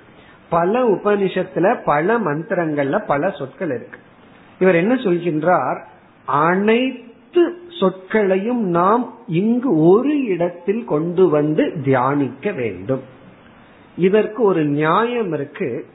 [0.48, 3.98] பல உபனிஷத்துல பல மந்திரங்கள்ல பல சொற்கள் இருக்கு.
[4.58, 5.80] இவர் என்ன சொல்கின்றார்?
[6.26, 13.02] அனைத்து சொற்களையும் நாம் இங்கு ஒரு இடத்தில் கொண்டு வந்து தியானிக்க வேண்டும்.
[13.96, 15.86] இதற்கு ஒரு நியாயம் இருக்கு.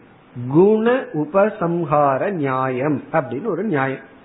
[0.47, 4.15] குண உபசம்ஹார நியாயம் அப்படின்னு ஒரு நியாயம்.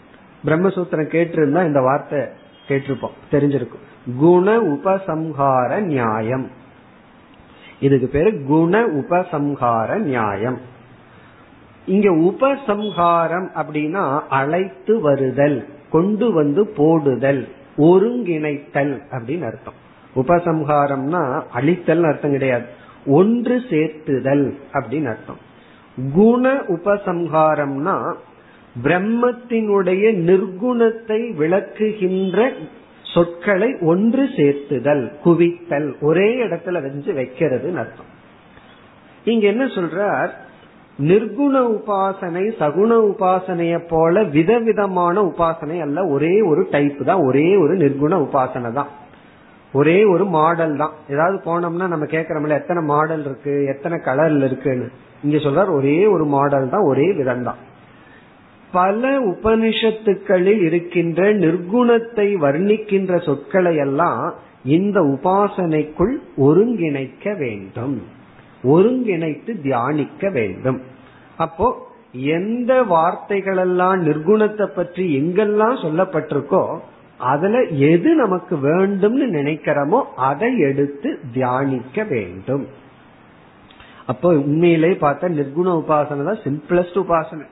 [0.45, 2.18] பிரம்மசூத்திரம் கேட்டிருந்தா இந்த வார்த்தை
[2.68, 3.82] கேட்டிருப்போம் தெரிஞ்சிருக்கும்.
[4.18, 6.51] குண உபசம்ஹார நியாயம்.
[7.80, 10.59] இதுக்கு பேரு குண உபசம்ஹார நியாயம்.
[11.86, 19.80] இங்க உபசம்ஹாரம் அப்படின்னா அழைத்து வருதல் கொண்டு வந்து போடுதல் ஒருங்கிணைத்தல் அப்படின்னு அர்த்தம்.
[20.16, 22.64] உபசம்ஹாரம்னா அழித்தல் அர்த்தம் கிடையாது.
[23.07, 25.38] ஒன்று சேர்த்துதல் அப்படின்னு அர்த்தம்.
[26.12, 28.14] குண உபசம்ஹாரம்னா
[28.85, 32.53] பிரம்மத்தினுடைய நிர்குணத்தை விளக்குகின்ற
[33.03, 36.01] சொற்களை ஒன்று சேர்த்துதல் குவித்தல்.
[36.01, 38.11] ஒரே இடத்துல வெஞ்சு வைக்கிறது அர்த்தம்.
[39.25, 40.31] இங்க என்ன சொல்றார்?
[40.99, 46.07] நிர்குண உபாசனை சகுண உபாசனைய போல விதவிதமான உபாசனை அல்ல.
[46.07, 47.18] ஒரே ஒரு டைப் தான்.
[47.18, 48.89] ஒரே ஒரு நிர்குண உபாசனை தான்.
[49.73, 50.93] ஒரே ஒரு மாடல் தான்.
[51.09, 53.64] ஏதாவது போனோம்னா நம்ம கேக்குறோம்ல எத்தனை மாடல் இருக்கு?
[53.64, 54.89] எத்தனை கலர்ல இருக்குன்னு.
[55.23, 57.57] இங்க சொல்றார் ஒரே ஒரு மாடல் தான் ஒரே விதம் தான்.
[58.73, 64.23] பல உபனிஷத்துக்களில் இருக்கின்ற நிர்குணத்தை வர்ணிக்கின்ற சொற்களை எல்லாம்
[64.75, 66.12] இந்த உபாசனைக்குள்
[66.47, 67.97] ஒருங்கிணைக்க வேண்டும்.
[68.75, 70.81] ஒருங்கிணைத்து தியானிக்க வேண்டும்.
[71.37, 71.66] அப்போ
[72.37, 76.64] எந்த வார்த்தைகளெல்லாம் நிர்குணத்தை பற்றி எங்கெல்லாம் சொல்லப்பட்டிருக்கோ
[77.33, 77.57] அதுல
[77.91, 79.99] எது நமக்கு வேண்டும்னு நினைக்கிறோமோ
[80.31, 82.64] அதை எடுத்து தியானிக்க வேண்டும்.
[84.12, 87.47] அப்போ உண்மையிலே பார்த்தா நிர்குண உபாசனை தான் சிம்பிளஸ்ட் உபாசனை.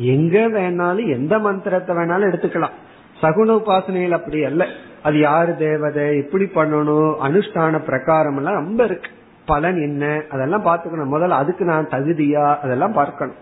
[0.00, 2.76] எங்க வேணாலும் எந்த மந்திரத்தை வேணாலும் எடுத்துக்கலாம்.
[3.22, 4.66] சகுன உபாசனையில் அப்படி அல்ல.
[5.02, 9.10] அது யாரு தேவதை எப்படி பண்ணணும் அனுஷ்டான பிரகாரம் எல்லாம் ரொம்ப இருக்கு.
[9.46, 11.14] பலன் என்ன அதெல்லாம் பார்த்துக்கணும்.
[11.14, 13.34] முதல்ல அதுக்கு நான் தகுதியா அதெல்லாம் பார்க்கணும்.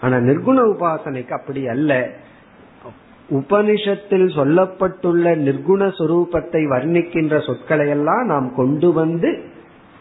[0.00, 2.10] ஆனா நிர்குண உபாசனைக்கு அப்படி அல்ல.
[3.30, 9.44] உபனிஷத்தில் சொல்லப்பட்டுள்ள நிர்குண சொரூபத்தை வர்ணிக்கின்ற சொற்களை எல்லாம் நாம் கொண்டு வந்து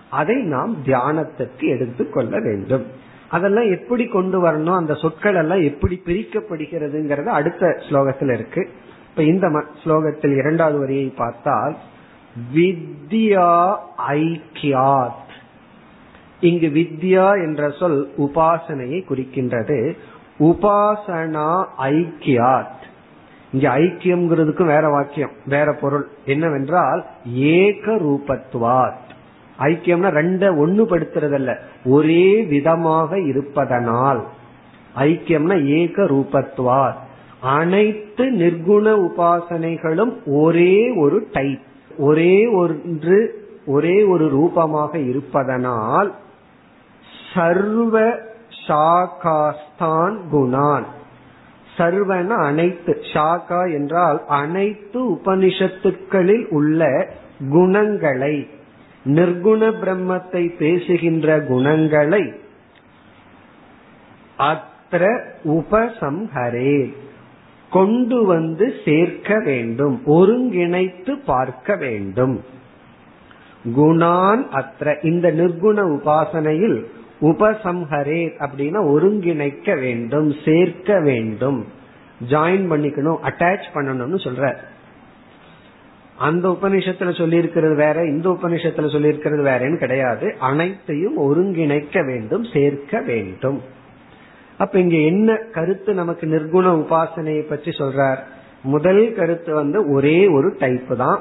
[0.09, 2.85] அதை நாம் தியானத்திற்கு எடுத்துக்கொள்ள வேண்டும்.
[3.29, 8.69] அதெல்லாம் எப்படி கொண்டு வரணும் அந்த சொற்கள் எல்லாம் எப்படி பிரிக்கப்படுகிறதுங்கிறது அடுத்த ஸ்லோகத்தில் இருக்கு.
[9.09, 11.75] இப்ப இந்த ஸ்லோகத்தில் இரண்டாவது வரியை பார்த்தால்
[12.55, 13.77] வித்யா
[14.07, 15.27] ஐக்கியாத்.
[16.39, 19.97] இங்கு வித்யா என்ற சொல் உபாசனையை குறிக்கின்றது.
[20.39, 22.77] உபாசனா ஐக்கியாத்.
[23.51, 26.07] இங்க ஐக்கியம்ங்கிறதுக்கும் வேற வாக்கியம் வேற பொருள்.
[26.25, 29.08] என்னவென்றால் ஏக ரூபத்துவாத்
[29.59, 31.57] ஐக்கியம்னா ரெண்ட ஒண்ணுபடுத்துறதல்ல.
[31.85, 34.23] ஒரே விதமாக இருப்பதனால்.
[34.95, 36.93] ஐக்கியம்னா ஏக ரூபத்வார்
[37.41, 41.59] அனைத்து நிர்குண உபாசனைகளும் ஒரே ஒரு டைப்
[41.97, 46.15] ஒரே ஒன்று ஒரே ஒரு ரூபமாக இருப்பதனால்
[47.33, 48.19] சர்வ
[48.67, 50.83] ஷாகாஸ்தான் குணான்.
[51.77, 53.01] சர்வன அனைத்து.
[53.13, 57.09] ஷாகா என்றால் அனைத்து உபனிஷத்துக்களில் உள்ள
[57.49, 58.49] குணங்களை.
[59.15, 62.23] நிர்குண பிரம்மத்தை பேசுகின்ற குணங்களை
[64.37, 65.03] அத்திர
[65.43, 66.93] உபசம்ஹரே
[67.69, 72.43] கொண்டு வந்து சேர்க்க வேண்டும் ஒருங்கிணைத்து பார்க்க வேண்டும்.
[73.65, 76.79] குணான் அத்த இந்த நிர்குண உபாசனையில்
[77.21, 81.59] உபசம்ஹரே அப்படின்னா ஒருங்கிணைக்க வேண்டும் சேர்க்க வேண்டும்.
[82.29, 84.43] ஜாயின் பண்ணிக்கணும் அட்டாச் பண்ணணும்னு சொல்ற
[86.19, 90.27] அந்த உபநிஷத்துல சொல்லி இருக்கிறது வேற இந்த உபநிஷத்துல சொல்லி இருக்கிறது வேறன்னு கிடையாது.
[90.39, 93.59] அனைத்தையும் ஒருங்கிணைக்க வேண்டும் சேர்க்க வேண்டும்.
[94.57, 98.21] அப்ப இங்க என்ன கருத்து நமக்கு நிர்குண உபாசனையை பற்றி சொல்றார்?
[98.63, 101.19] முதல் கருத்து வந்து ஒரே ஒரு டைப் தான்.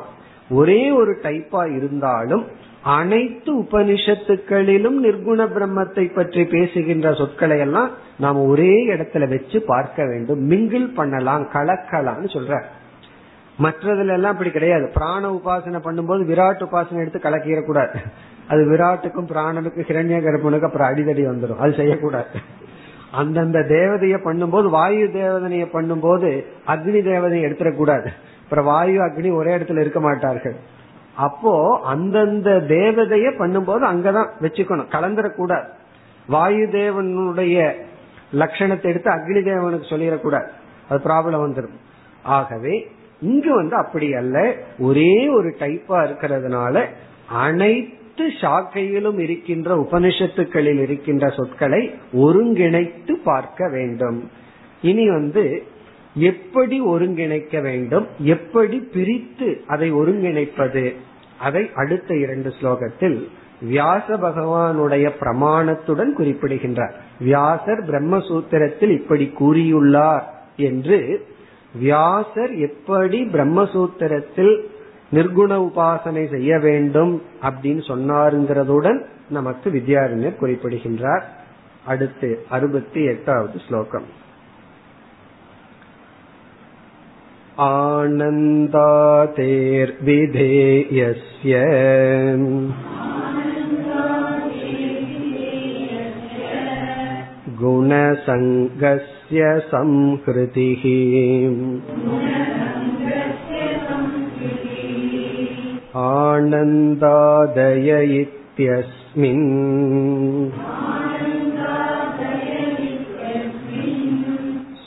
[0.51, 2.45] ஒரே ஒரு டைப்பா இருந்தாலும்
[2.83, 10.43] அனைத்து உபனிஷத்துக்களிலும் நிர்குண பிரம்மத்தை பற்றி பேசுகின்ற சொற்களை எல்லாம் நாம் ஒரே இடத்துல வச்சு பார்க்க வேண்டும்.
[10.51, 12.61] மிங்கிள் பண்ணலாம் கலக்கலாம்னு சொல்ற
[13.63, 14.91] மற்றதுல எல்லாம் அப்படி கிடையாது.
[14.95, 17.95] பிராண உபாசனை பண்ணும்போது விராட் உபாசனை எடுத்து கலக்கிடக்கூடாது.
[18.49, 22.27] அது விராட்டுக்கும் பிராணனுக்கும் கிரண்ய கர்ப்பனுக்கு அப்புறம் அடிதடி வந்துடும் அது செய்யக்கூடாது.
[23.11, 26.31] அந்தந்த தேவதைய பண்ணும்போது வாயு தேவதனைய பண்ணும்போது
[26.67, 28.09] அக்னி தேவதையை எடுத்துடக்கூடாது.
[28.43, 30.57] அப்புறம் வாயு அக்னி ஒரே இடத்துல இருக்க மாட்டார்கள்.
[31.15, 34.91] அப்போ அந்தந்த தேவதைய பண்ணும்போது அங்கதான் வச்சுக்கணும்.
[34.93, 35.69] கலந்துடக்கூடாது.
[36.27, 37.73] வாயு தேவனுடைய
[38.35, 40.49] லட்சணத்தை எடுத்து அக்னி தேவனுக்கு சொல்லிடக்கூடாது.
[40.89, 41.77] அது ப்ராப்ளம் வந்துடும்
[42.23, 42.75] ஆகவே
[43.21, 44.55] இங்கு வந்து அப்படி அல்ல.
[44.79, 46.85] ஒரே ஒரு டைப்பா இருக்கிறதுனால
[47.29, 54.31] அனைத்து சாக்கையிலும் இருக்கின்ற உபனிஷத்துக்களில் இருக்கின்ற சொற்களை ஒருங்கிணைத்து பார்க்க வேண்டும்.
[54.83, 55.63] இனி வந்து
[56.15, 58.07] எப்படி ஒருங்கிணைக்க வேண்டும்?
[58.19, 60.95] எப்படி பிரித்து அதை ஒருங்கிணைப்பது?
[61.41, 63.29] அதை அடுத்த இரண்டு ஸ்லோகத்தில்
[63.61, 66.95] வியாச பகவானுடைய பிரமாணத்துடன் குறிப்பிடுகின்றார்.
[67.21, 70.23] வியாசர் பிரம்மசூத்திரத்தில் இப்படி கூறியுள்ளார்
[70.57, 71.27] என்று
[71.73, 74.61] வியாசர் எப்படி பிரம்மசூத்திரத்தில்
[75.13, 81.47] நிர்குண உபாசனை செய்ய வேண்டும் அப்படின்னு சொன்னாருங்கிறதுடன் நமக்கு வித்யாரண்யர் குறிப்பிடுகின்றார்.
[81.85, 84.17] அடுத்து அறுபத்தி எட்டாவது ஸ்லோகம்.
[87.59, 88.53] आनन्दातेर्विधेयस्य
[97.63, 99.17] गुणसङ्गस्य
[99.72, 100.84] संहृतिः
[106.04, 107.90] आनन्दादय
[108.22, 109.48] इत्यस्मिन्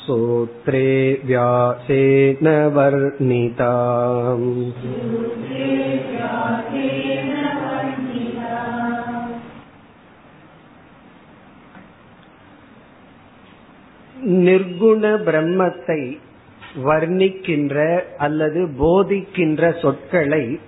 [0.06, 0.88] सूत्रे
[1.24, 3.72] व्यासेन वर्णिता
[14.31, 16.17] நிர்குண பிரம்மத்தை
[16.85, 20.59] வர்ணிக்கின்ற அல்லது போதிக்கின்ற சொற்களை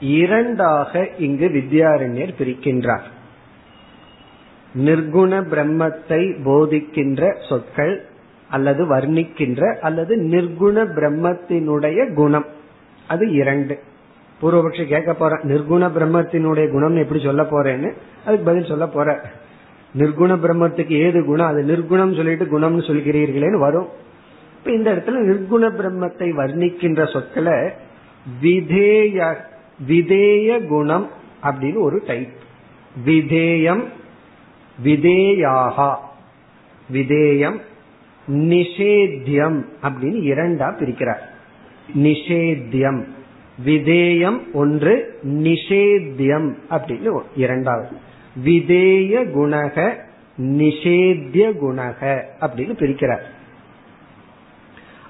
[0.00, 3.06] இரண்டாக இங்கு வித்யாரண்யர் பிரிக்கின்றார்.
[4.78, 8.04] நிர்குண பிரம்மத்தை போதிக்கின்ற சொற்கள்
[8.48, 12.46] அல்லது வர்ணிக்கின்ற அல்லது நிர்குண பிரம்மத்தினுடைய குணம்.
[13.08, 13.78] அது இரண்டு.
[14.42, 17.92] பூர்வபக்ஷி கேட்க போற நிர்குண பிரம்மத்தினுடைய குணம் எப்படி சொல்ல போறேன்னு?
[18.24, 19.20] அதுக்கு பதில் சொல்ல போற
[19.96, 21.46] நிர்குண பிரம்மத்துக்கு ஏது குணம்?
[21.46, 23.88] அது நிர்குணம் சொல்லிட்டு குணம்னு சொல்கிறீர்களேன்னு வரும்.
[24.58, 27.52] இப்ப இந்த இடத்துல நிர்குண பிரம்மத்தை வர்ணிக்கின்ற சொற்களை
[28.42, 29.36] விதேய
[29.88, 31.08] விதேய குணம்
[31.42, 32.28] அப்படின்னு ஒரு டைப்
[33.06, 33.84] விதேயம்
[34.84, 35.94] விதேயாகா.
[36.92, 37.60] விதேயம்
[38.32, 41.24] நிஷேத்தியம் அப்படின்னு இரண்டா பிரிக்கிறார்.
[41.96, 43.04] நிஷேத்தியம்
[43.66, 48.06] விதேயம் ஒன்று நிஷேத்தியம் அப்படின்னு இரண்டாவது.
[48.44, 49.76] விதேய குணக
[50.38, 52.00] நிஷேத்திய குணக
[52.40, 53.24] அப்படின்னு பிரிக்கிறார்.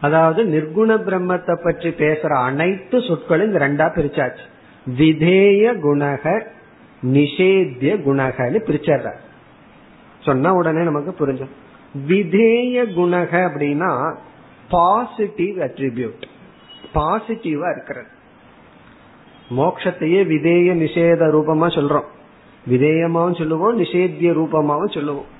[0.00, 4.44] அதாவது நிர்குண பிரம்மத்தை பற்றி பேசுற அனைத்து சொற்களும் இந்த ரெண்டா பிரிச்சாச்சு.
[4.98, 6.42] விதேய குணக
[7.02, 9.08] நிஷேத்திய குணகன்னு பிரிச்சர்ற
[10.20, 11.54] சொன்ன உடனே நமக்கு புரிஞ்சோம்.
[12.06, 14.14] விதேய குணக அப்படின்னா
[14.68, 16.24] பாசிட்டிவ் அட்ரிபியூட்
[16.94, 18.10] பாசிட்டிவா இருக்கிறது.
[19.56, 22.08] மோக்ஷத்தையே விதேய நிஷேத ரூபமா சொல்றோம்.
[22.66, 25.36] விதேயமாவும் சொல்லுவோம் நிஷேத்திய ரூபமாவும் சொல்லுவோம்.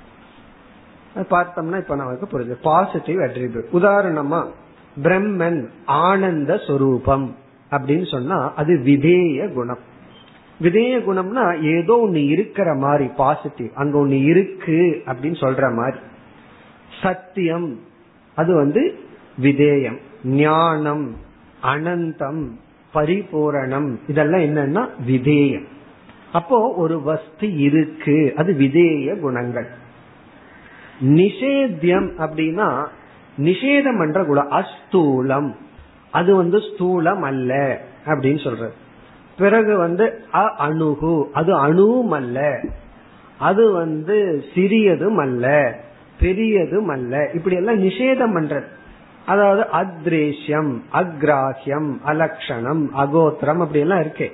[1.16, 4.40] பார்த்தோம்னா இப்ப நமக்கு புரிஞ்சு பாசிட்டிவ் அட்ரிபியூட் உதாரணமா
[5.02, 7.36] பிரம்மன் ஆனந்த சொரூபம்
[7.70, 9.78] அப்படின்னு சொன்னா அது விதேய குணம்.
[10.60, 15.96] விதேய குணம்னா ஏதோ ஒன்னு இருக்கிற மாதிரி பாசிட்டிவ் அங்க ஒன்னு இருக்கு அப்படின்னு சொல்ற மாதிரி.
[17.02, 17.80] சத்தியம்
[18.34, 18.98] அது வந்து
[19.42, 19.98] விதேயம்.
[20.24, 21.16] ஞானம்
[21.62, 22.46] அனந்தம்
[22.94, 25.66] பரிபூரணம் இதெல்லாம் என்னன்னா விதேயம்.
[26.33, 28.33] அப்போ ஒரு வஸ்து இருக்கு.
[28.37, 29.66] அது விதேய குணங்கள்.
[31.01, 32.87] நிஷேத்தியம் அப்படின்னா
[33.39, 34.51] நிஷேதம் என்ற குணம்.
[34.51, 35.55] அஸ்தூலம்.
[36.11, 38.72] அது வந்து ஸ்தூலம் அல்ல அப்படின்னு சொல்றது.
[39.39, 42.61] பிறகு வந்து அ அணுகு அது அணுவும் அல்ல.
[43.39, 45.76] அது வந்து சிறியதும் அல்ல.
[46.20, 47.31] பெரியதும் அல்ல.
[47.35, 48.64] இப்படி எல்லாம் நிஷேதம் பண்றது.
[49.26, 54.33] அதாவது அத்ரேஷ்யம் அக்ராஹியம் அலக்ஷணம் அகோத்திரம் அப்படி எல்லாம் இருக்கேன்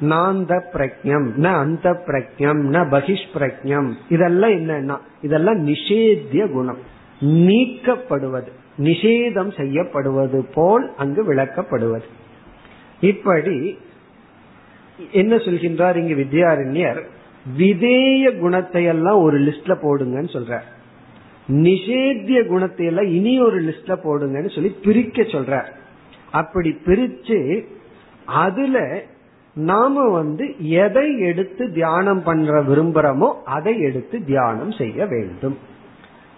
[0.00, 6.78] நாந்த பிரக்ஞம் ந அந்த பிரக்ஞம் ந பகிஷ் பிரக்ஞம் இதெல்லாம் என்னன்னா இதெல்லாம் நிஷேத்திய குணம்.
[7.20, 12.04] நீக்கப்படுவது நிஷேதம் செய்யப்படுவது போல் அங்கு விளக்கப்படுவது.
[13.00, 13.78] இப்படி
[15.12, 17.02] என்ன சொல்கின்றார் இங்கு வித்யாரண்யர்?
[17.58, 20.66] விதேய குணத்தை எல்லாம் ஒரு லிஸ்ட்ல போடுங்கன்னு சொல்றார்.
[21.48, 25.66] நிஷேத்திய குணத்தை எல்லாம் இனி ஒரு லிஸ்ட்ல போடுங்கன்னு சொல்லி பிரிக்க சொல்றார்.
[26.30, 27.64] அப்படி பிரிச்சு
[28.24, 29.02] அதுல
[29.56, 35.58] நாம வந்து எதை எடுத்து தியானம் பண்ற விரும்புறோமோ அதை எடுத்து தியானம் செய்ய வேண்டும்.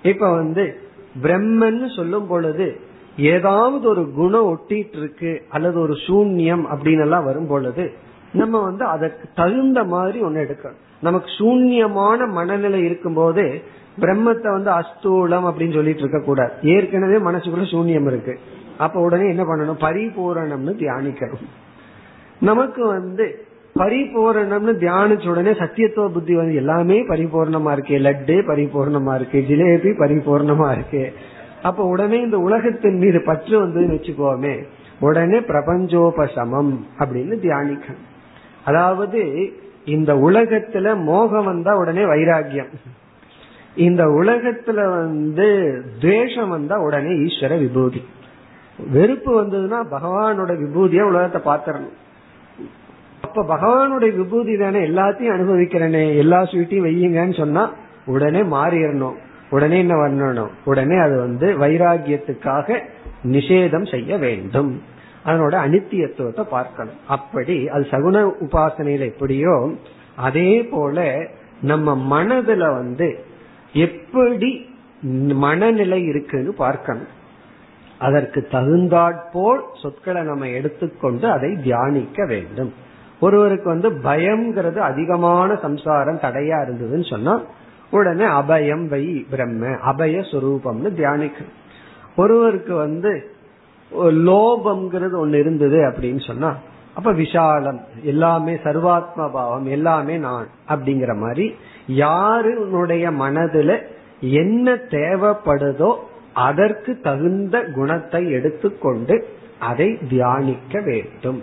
[0.02, 0.76] இப்ப வந்து
[1.22, 2.80] பிரம்மன் சொல்லும் பொழுது
[3.16, 7.92] ஏதாவது ஒரு குணம் ஒட்டிட்டு இருக்கு அல்லது ஒரு சூன்யம் அப்படின்னு எல்லாம் வரும் பொழுது
[8.32, 10.80] நம்ம வந்து அதற்கு தகுந்த மாதிரி ஒன்னு எடுக்கணும்.
[11.00, 13.62] நமக்கு சூன்யமான மனநிலை இருக்கும் போது
[14.00, 16.52] பிரம்மத்தை வந்து அஸ்தூலம் அப்படின்னு சொல்லிட்டு இருக்க கூடாது.
[16.62, 18.38] ஏற்கனவே மனசுக்குள்ள சூன்யம் இருக்கு.
[18.78, 19.80] அப்ப உடனே என்ன பண்ணணும்?
[19.80, 21.46] பரிபூரணம்னு தியானிக்கணும்.
[22.41, 27.95] நமக்கு வந்து பரிபூரணம்னு தியானிச்ச உடனே சத்தியத்துவ புத்தி வந்து எல்லாமே பரிபூர்ணமா இருக்கு.
[27.99, 29.45] லட்டு பரிபூர்ணமா இருக்கு.
[29.49, 31.12] ஜிலேபி பரிபூர்ணமா இருக்கு.
[31.62, 34.64] அப்ப உடனே இந்த உலகத்தின் மீது பற்று வந்து வச்சுக்கோமே.
[35.01, 38.05] உடனே பிரபஞ்சோபசமம் அப்படின்னு தியானிக்கணும்.
[38.64, 39.53] அதாவது
[39.84, 42.72] இந்த உலகத்துல மோகம் வந்தா உடனே வைராகியம்
[43.76, 48.05] இந்த உலகத்துல வந்து துவேஷம் வந்தா உடனே ஈஸ்வர விபூதி.
[48.91, 51.97] வெறுப்பு வந்ததுன்னா பகவானோட விபூதியா உலகத்தை பாத்திரணும்
[53.28, 57.64] அப்ப பகவானுடைய விபூதி தானே எல்லாத்தையும் அனுபவிக்கிறனே எல்லா ஸ்வீட்டையும் வையுங்கன்னு சொன்னா
[58.06, 59.16] உடனே மாறிடணும்.
[59.50, 60.52] உடனே என்ன பண்ணணும்?
[60.64, 62.78] உடனே அது வந்து வைராகியத்துக்காக
[63.34, 64.70] நிஷேதம் செய்ய வேண்டும்.
[65.24, 66.98] அதனோட அனித்தியத்துவத்தை பார்க்கணும்.
[67.08, 69.54] அப்படி அது சகுன உபாசனையில எப்படியோ
[70.16, 71.06] அதே போல
[71.60, 73.08] நம்ம மனதுல வந்து
[73.72, 74.50] எப்படி
[75.44, 77.12] மனநிலை இருக்குன்னு பார்க்கணும்.
[77.98, 82.72] அதற்கு தகுந்தாற்போல் சொற்களை நம்ம எடுத்துக்கொண்டு அதை தியானிக்க வேண்டும்.
[83.20, 87.34] ஒருவருக்கு வந்து பயம்ங்கிறது அதிகமான சம்சாரம் தடையா இருந்ததுன்னு சொன்னா
[87.90, 91.38] உடனே அபயம் வை பிரம்ம அபய சுரூபம்னு தியானிக்க
[92.16, 93.12] ஒருவருக்கு வந்து
[94.28, 96.50] லோபம்ங்கிறது ஒன்னு இருந்தது அப்படின்னு சொன்னா
[96.94, 101.46] அப்ப விஷாலம் எல்லாமே சர்வாத்ம பாவம் எல்லாமே நான் அப்படிங்கிற மாதிரி
[102.02, 103.72] யாருடைய மனதுல
[104.20, 105.90] என்ன தேவைப்படுதோ
[106.46, 109.16] அதற்கு தகுந்த குணத்தை எடுத்துக்கொண்டு
[109.58, 111.38] அதை தியானிக்க வேண்டும்.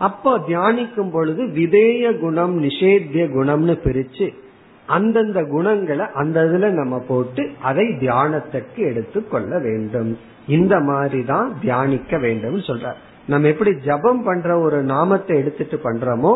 [0.00, 4.26] அப்போ தியானிக்கும் பொழுது விதேய குணம் நிஷேத்திய குணம்னு பிரிச்சு
[4.86, 10.18] அந்தந்த குணங்களை அந்த இதுல நம்ம போட்டு அதை தியானத்திற்கு எடுத்துக்கொள்ள வேண்டும்.
[10.46, 12.92] இந்த மாதிரி தான் தியானிக்க வேண்டும் சொல்ற
[13.26, 16.32] நம்ம எப்படி ஜபம் பண்ற ஒரு நாமத்தை எடுத்துட்டு பண்றோமோ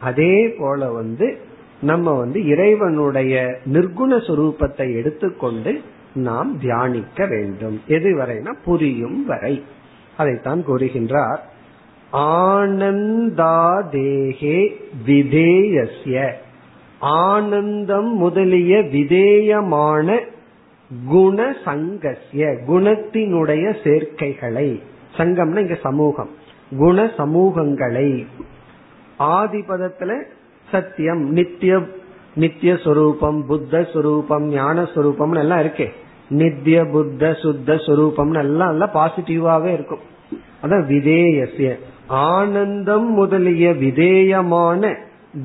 [0.00, 1.28] அதே போல வந்து
[1.80, 3.34] நம்ம வந்து இறைவனுடைய
[3.72, 5.72] நிர்குண சுரூபத்தை எடுத்துக்கொண்டு
[6.14, 7.76] நாம் தியானிக்க வேண்டும்.
[7.88, 9.54] எதுவரைனா புரியும் வரை.
[10.16, 11.42] அதைத்தான் கூறுகின்றார்.
[12.12, 14.72] ஆனந்தாதேகே
[15.06, 16.32] விதேயஸ்ய.
[16.98, 20.20] ஆனந்தம் முதலிய விதேயமான
[21.12, 24.80] குணசங்கசிய குணத்தினுடைய சேர்க்கைகளை.
[25.16, 26.28] சங்கம்னா இங்க சமூகம்.
[26.78, 28.26] குண சமூகங்களை
[29.18, 30.22] ஆதிபதத்துல
[30.70, 31.80] சத்தியம் நித்திய
[32.34, 35.88] நித்திய சொரூபம் புத்த சொரூபம் ஞான சொரூபம் எல்லாம் இருக்கே.
[36.28, 39.98] நித்திய புத்த சுத்த சொரூபம் எல்லாம் எல்லாம் பாசிட்டிவாவே இருக்கும்.
[40.62, 44.94] அதான் விதேயசிய ஆனந்தம் முதலிய விதேயமான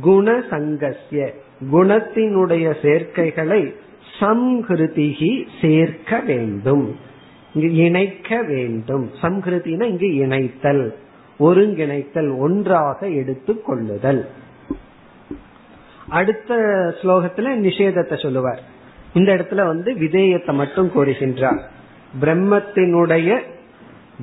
[0.01, 1.33] குண சங்கசிய
[1.71, 3.73] குணத்தினுடைய சேர்க்கைகளை
[4.19, 6.95] சம்ஹிருதிகி சேர்க்க வேண்டும்.
[7.53, 9.09] இணைக்க வேண்டும்.
[9.21, 10.95] சம்ஹிருதினா இங்கு இணைத்தல்
[11.39, 14.29] ஒருங்கிணைத்தல் ஒன்றாக எடுத்து கொள்ளுதல்.
[16.07, 16.55] அடுத்த
[17.01, 18.61] ஸ்லோகத்துல நிஷேதத்தை சொல்லுவார்.
[19.13, 21.59] இந்த இடத்துல வந்து விதேயத்தை மட்டும் கூறுகின்றார்
[22.21, 23.39] பிரம்மத்தினுடைய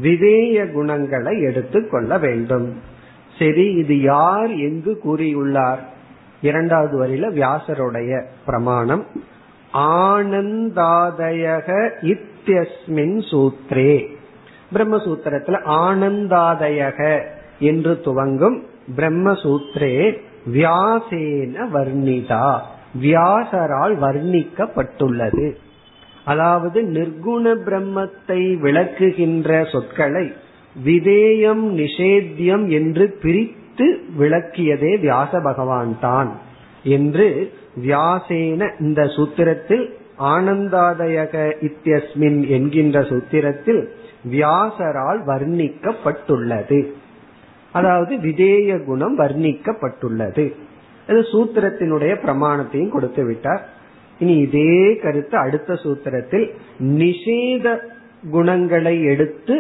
[0.02, 2.80] விதேய குணங்களை எடுத்துக்கொள்ள வேண்டும்.
[3.38, 5.78] சரி இது யார் எங்கு கூறியுள்ளார்?
[6.40, 9.04] இரண்டாவது வரியில வியாசருடைய பிரமாணம்.
[9.74, 14.06] ஆனந்தாதயக இத்தியஸ்மின் சூத்ரே.
[14.74, 17.20] பிரம்மசூத்திரத்துல ஆனந்தாதயக
[17.58, 20.18] என்று துவங்கும் பிரம்மசூத்ரே
[20.52, 22.60] வியாசேன வர்ணிதா.
[23.00, 25.52] வியாசரால் வர்ணிக்கப்பட்டுள்ளது.
[26.28, 30.26] அதாவது நிர்குண பிரம்மத்தை விளக்குகின்ற சொற்களை
[30.84, 33.86] விதேயம் நிஷேத்தியம் என்று பிரித்து
[34.18, 36.30] விளக்கியதே வியாச பகவான் தான்
[36.88, 37.26] என்று
[37.82, 39.84] வியாசேன இந்த சூத்திரத்தில்
[40.34, 43.82] ஆனந்தாதயக இத்தியஸ்மின் என்கின்ற சூத்திரத்தில்
[44.30, 46.80] வியாசரால் வர்ணிக்கப்பட்டுள்ளது.
[47.72, 50.46] அதாவது விதேய குணம் வர்ணிக்கப்பட்டுள்ளது.
[51.08, 53.62] அது சூத்திரத்தினுடைய பிரமாணத்தையும் கொடுத்து விட்டார்
[54.19, 56.45] இனி இதே கருத்து அடுத்த சூத்திரத்தில்
[56.97, 57.67] நிஷேத
[58.31, 59.55] குணங்களை எடுத்து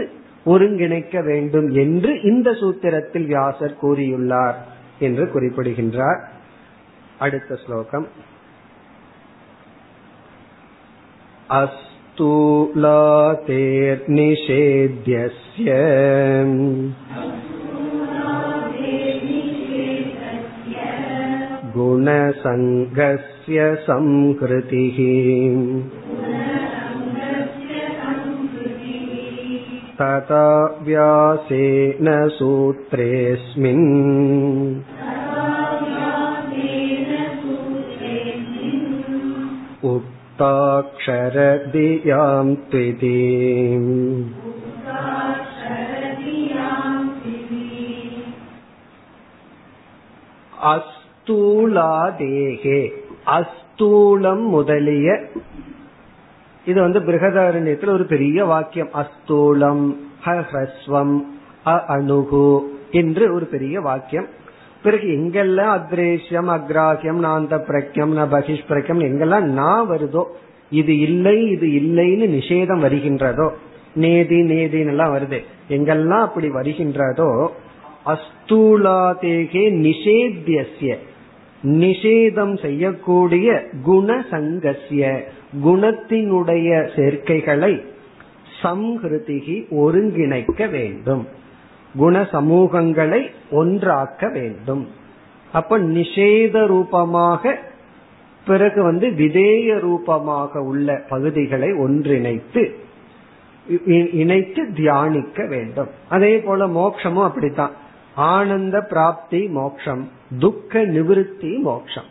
[0.45, 4.59] ஒருங்கிணைக்க வேண்டும் என்று இந்த சூத்திரத்தில் வியாசர் கூறியுள்ளார்
[4.99, 6.21] என்று குறிப்பிடுகின்றார்
[7.17, 8.07] அடுத்த ஸ்லோகம்
[14.33, 15.67] अस्तूलातेर्निषेध्यस्य
[21.75, 23.36] गुणसङ्गस्य
[23.85, 24.97] संहृतिः
[29.99, 30.45] तथा
[30.85, 32.07] व्यासेन
[32.37, 33.85] सूत्रेऽस्मिन्
[39.93, 41.35] उक्ताक्षरदियां
[42.71, 43.17] त्विति
[50.71, 52.79] அஸ்தூலாதேகே
[53.36, 55.08] அஸ்தூலம் முதலிய
[56.66, 58.90] இது வந்து பிரகதாரண்யத்தில் ஒரு பெரிய வாக்கியம்.
[59.02, 59.84] அஸ்தூலம்
[60.24, 61.16] ஹஸ்வம்
[61.94, 62.50] அணுகு
[62.90, 64.28] என்று ஒரு பெரிய வாக்கியம்.
[64.82, 70.22] பிறகு எங்கெல்லாம் அத்ரேஷ்யம் அக்ராஹியம் நாந்த பிரக்யம் ந பகிஷ் பிரக்யம் எங்கெல்லாம் நான் வருதோ
[70.70, 73.48] இது இல்லை இது இல்லைன்னு நிஷேதம் வருகின்றதோ
[73.94, 75.38] நேதி நேதின்னு எல்லாம் வருது.
[75.76, 77.30] எங்கெல்லாம் அப்படி வருகின்றதோ
[78.12, 80.92] அஸ்தூலாதேகே நிஷேத்தியசிய
[81.62, 85.22] நிஷேதம் செய்யக்கூடிய குணசங்கசிய
[85.64, 87.84] குணத்தினுடைய சேர்க்கைகளை
[88.62, 91.26] சம்ஹிருதிகி ஒருங்கிணைக்க வேண்டும்.
[91.96, 94.88] குண சமூகங்களை ஒன்றாக்க வேண்டும்.
[95.52, 97.58] அப்ப நிஷேத ரூபமாக
[98.46, 102.74] பிறகு வந்து விதேய ரூபமாக உள்ள பகுதிகளை ஒன்றிணைத்து
[104.12, 105.88] இணைத்து தியானிக்க வேண்டும்.
[106.08, 107.72] அதே போல மோக்ஷமும் அப்படித்தான்.
[108.18, 110.08] ஆனந்த பிராப்தி மோக்ஷம்
[110.38, 112.08] துக்க நிவிருத்தி மோக்ஷம்.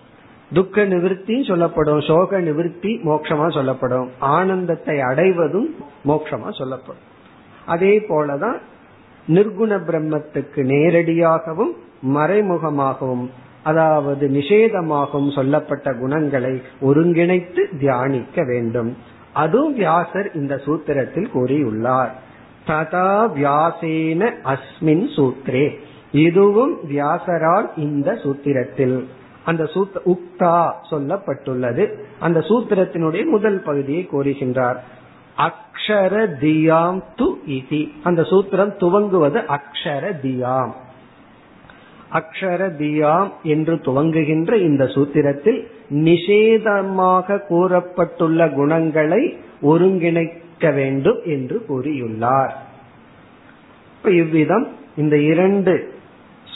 [0.53, 4.09] துக்க நிவிருத்தி சொல்லப்படும் சோக நிவிருத்தி மோட்சமா சொல்லப்படும்.
[4.19, 7.01] ஆனந்தத்தை அடைவதும் மோட்சமா சொல்லப்படும்.
[7.65, 8.59] அதே போலதான்
[9.27, 11.73] நிர்குண பிரம்மத்துக்கு நேரடியாகவும்
[12.15, 13.29] மறைமுகமாகவும்
[13.63, 18.97] அதாவது நிஷேதமாகவும் சொல்லப்பட்ட குணங்களை ஒருங்கிணைத்து தியானிக்க வேண்டும்.
[19.33, 22.09] அதுவும் வியாசர் இந்த சூத்திரத்தில் கூறியுள்ளார்.
[22.67, 25.79] ததா வியாசேன அஸ்மின் சூத்ரே
[26.11, 29.03] இதுவும் வியாசரால் இந்த சூத்திரத்தில்.
[29.43, 31.93] அந்த சூத் உக்தா சொல்லப்பட்டுள்ளது.
[32.19, 34.75] அந்த சூத்திரத்தினுடைய முதல் பகுதியை கூறுகின்றார்.
[35.37, 37.91] அக்ஷர தியாம் து இதி.
[38.03, 40.71] அந்த சூத்திரம் துவங்குவது அக்ஷர தியாம்.
[42.13, 52.51] அக்ஷர தியாம் என்று துவங்குகின்ற இந்த சூத்திரத்தில் நிஷேதமாக கூறப்பட்டுள்ள குணங்களை ஒருங்கிணைக்க வேண்டும் என்று கூறியுள்ளார்.
[54.03, 55.95] இவ்விதம் இந்த இரண்டு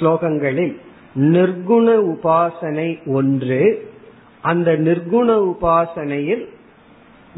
[0.01, 0.77] ஸ்லோகங்களில்
[1.15, 3.89] நிர்குண உபாசனை ஒன்று
[4.41, 6.43] அந்த நிர்குண உபாசனையில்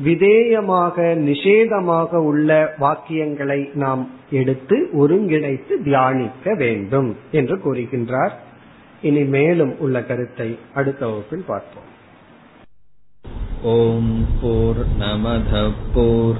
[0.03, 8.32] விதேயமாக நிஷேதமாக உள்ள வாக்கியங்களை நாம் எடுத்து ஒருங்கிணைத்து தியானிக்க வேண்டும் என்று கூறுகின்றார்.
[9.01, 11.89] இனி மேலும் உள்ள கருத்தை அடுத்த வகுப்பில் பார்ப்போம்.
[13.61, 16.39] ஓம் போர் நமத போர்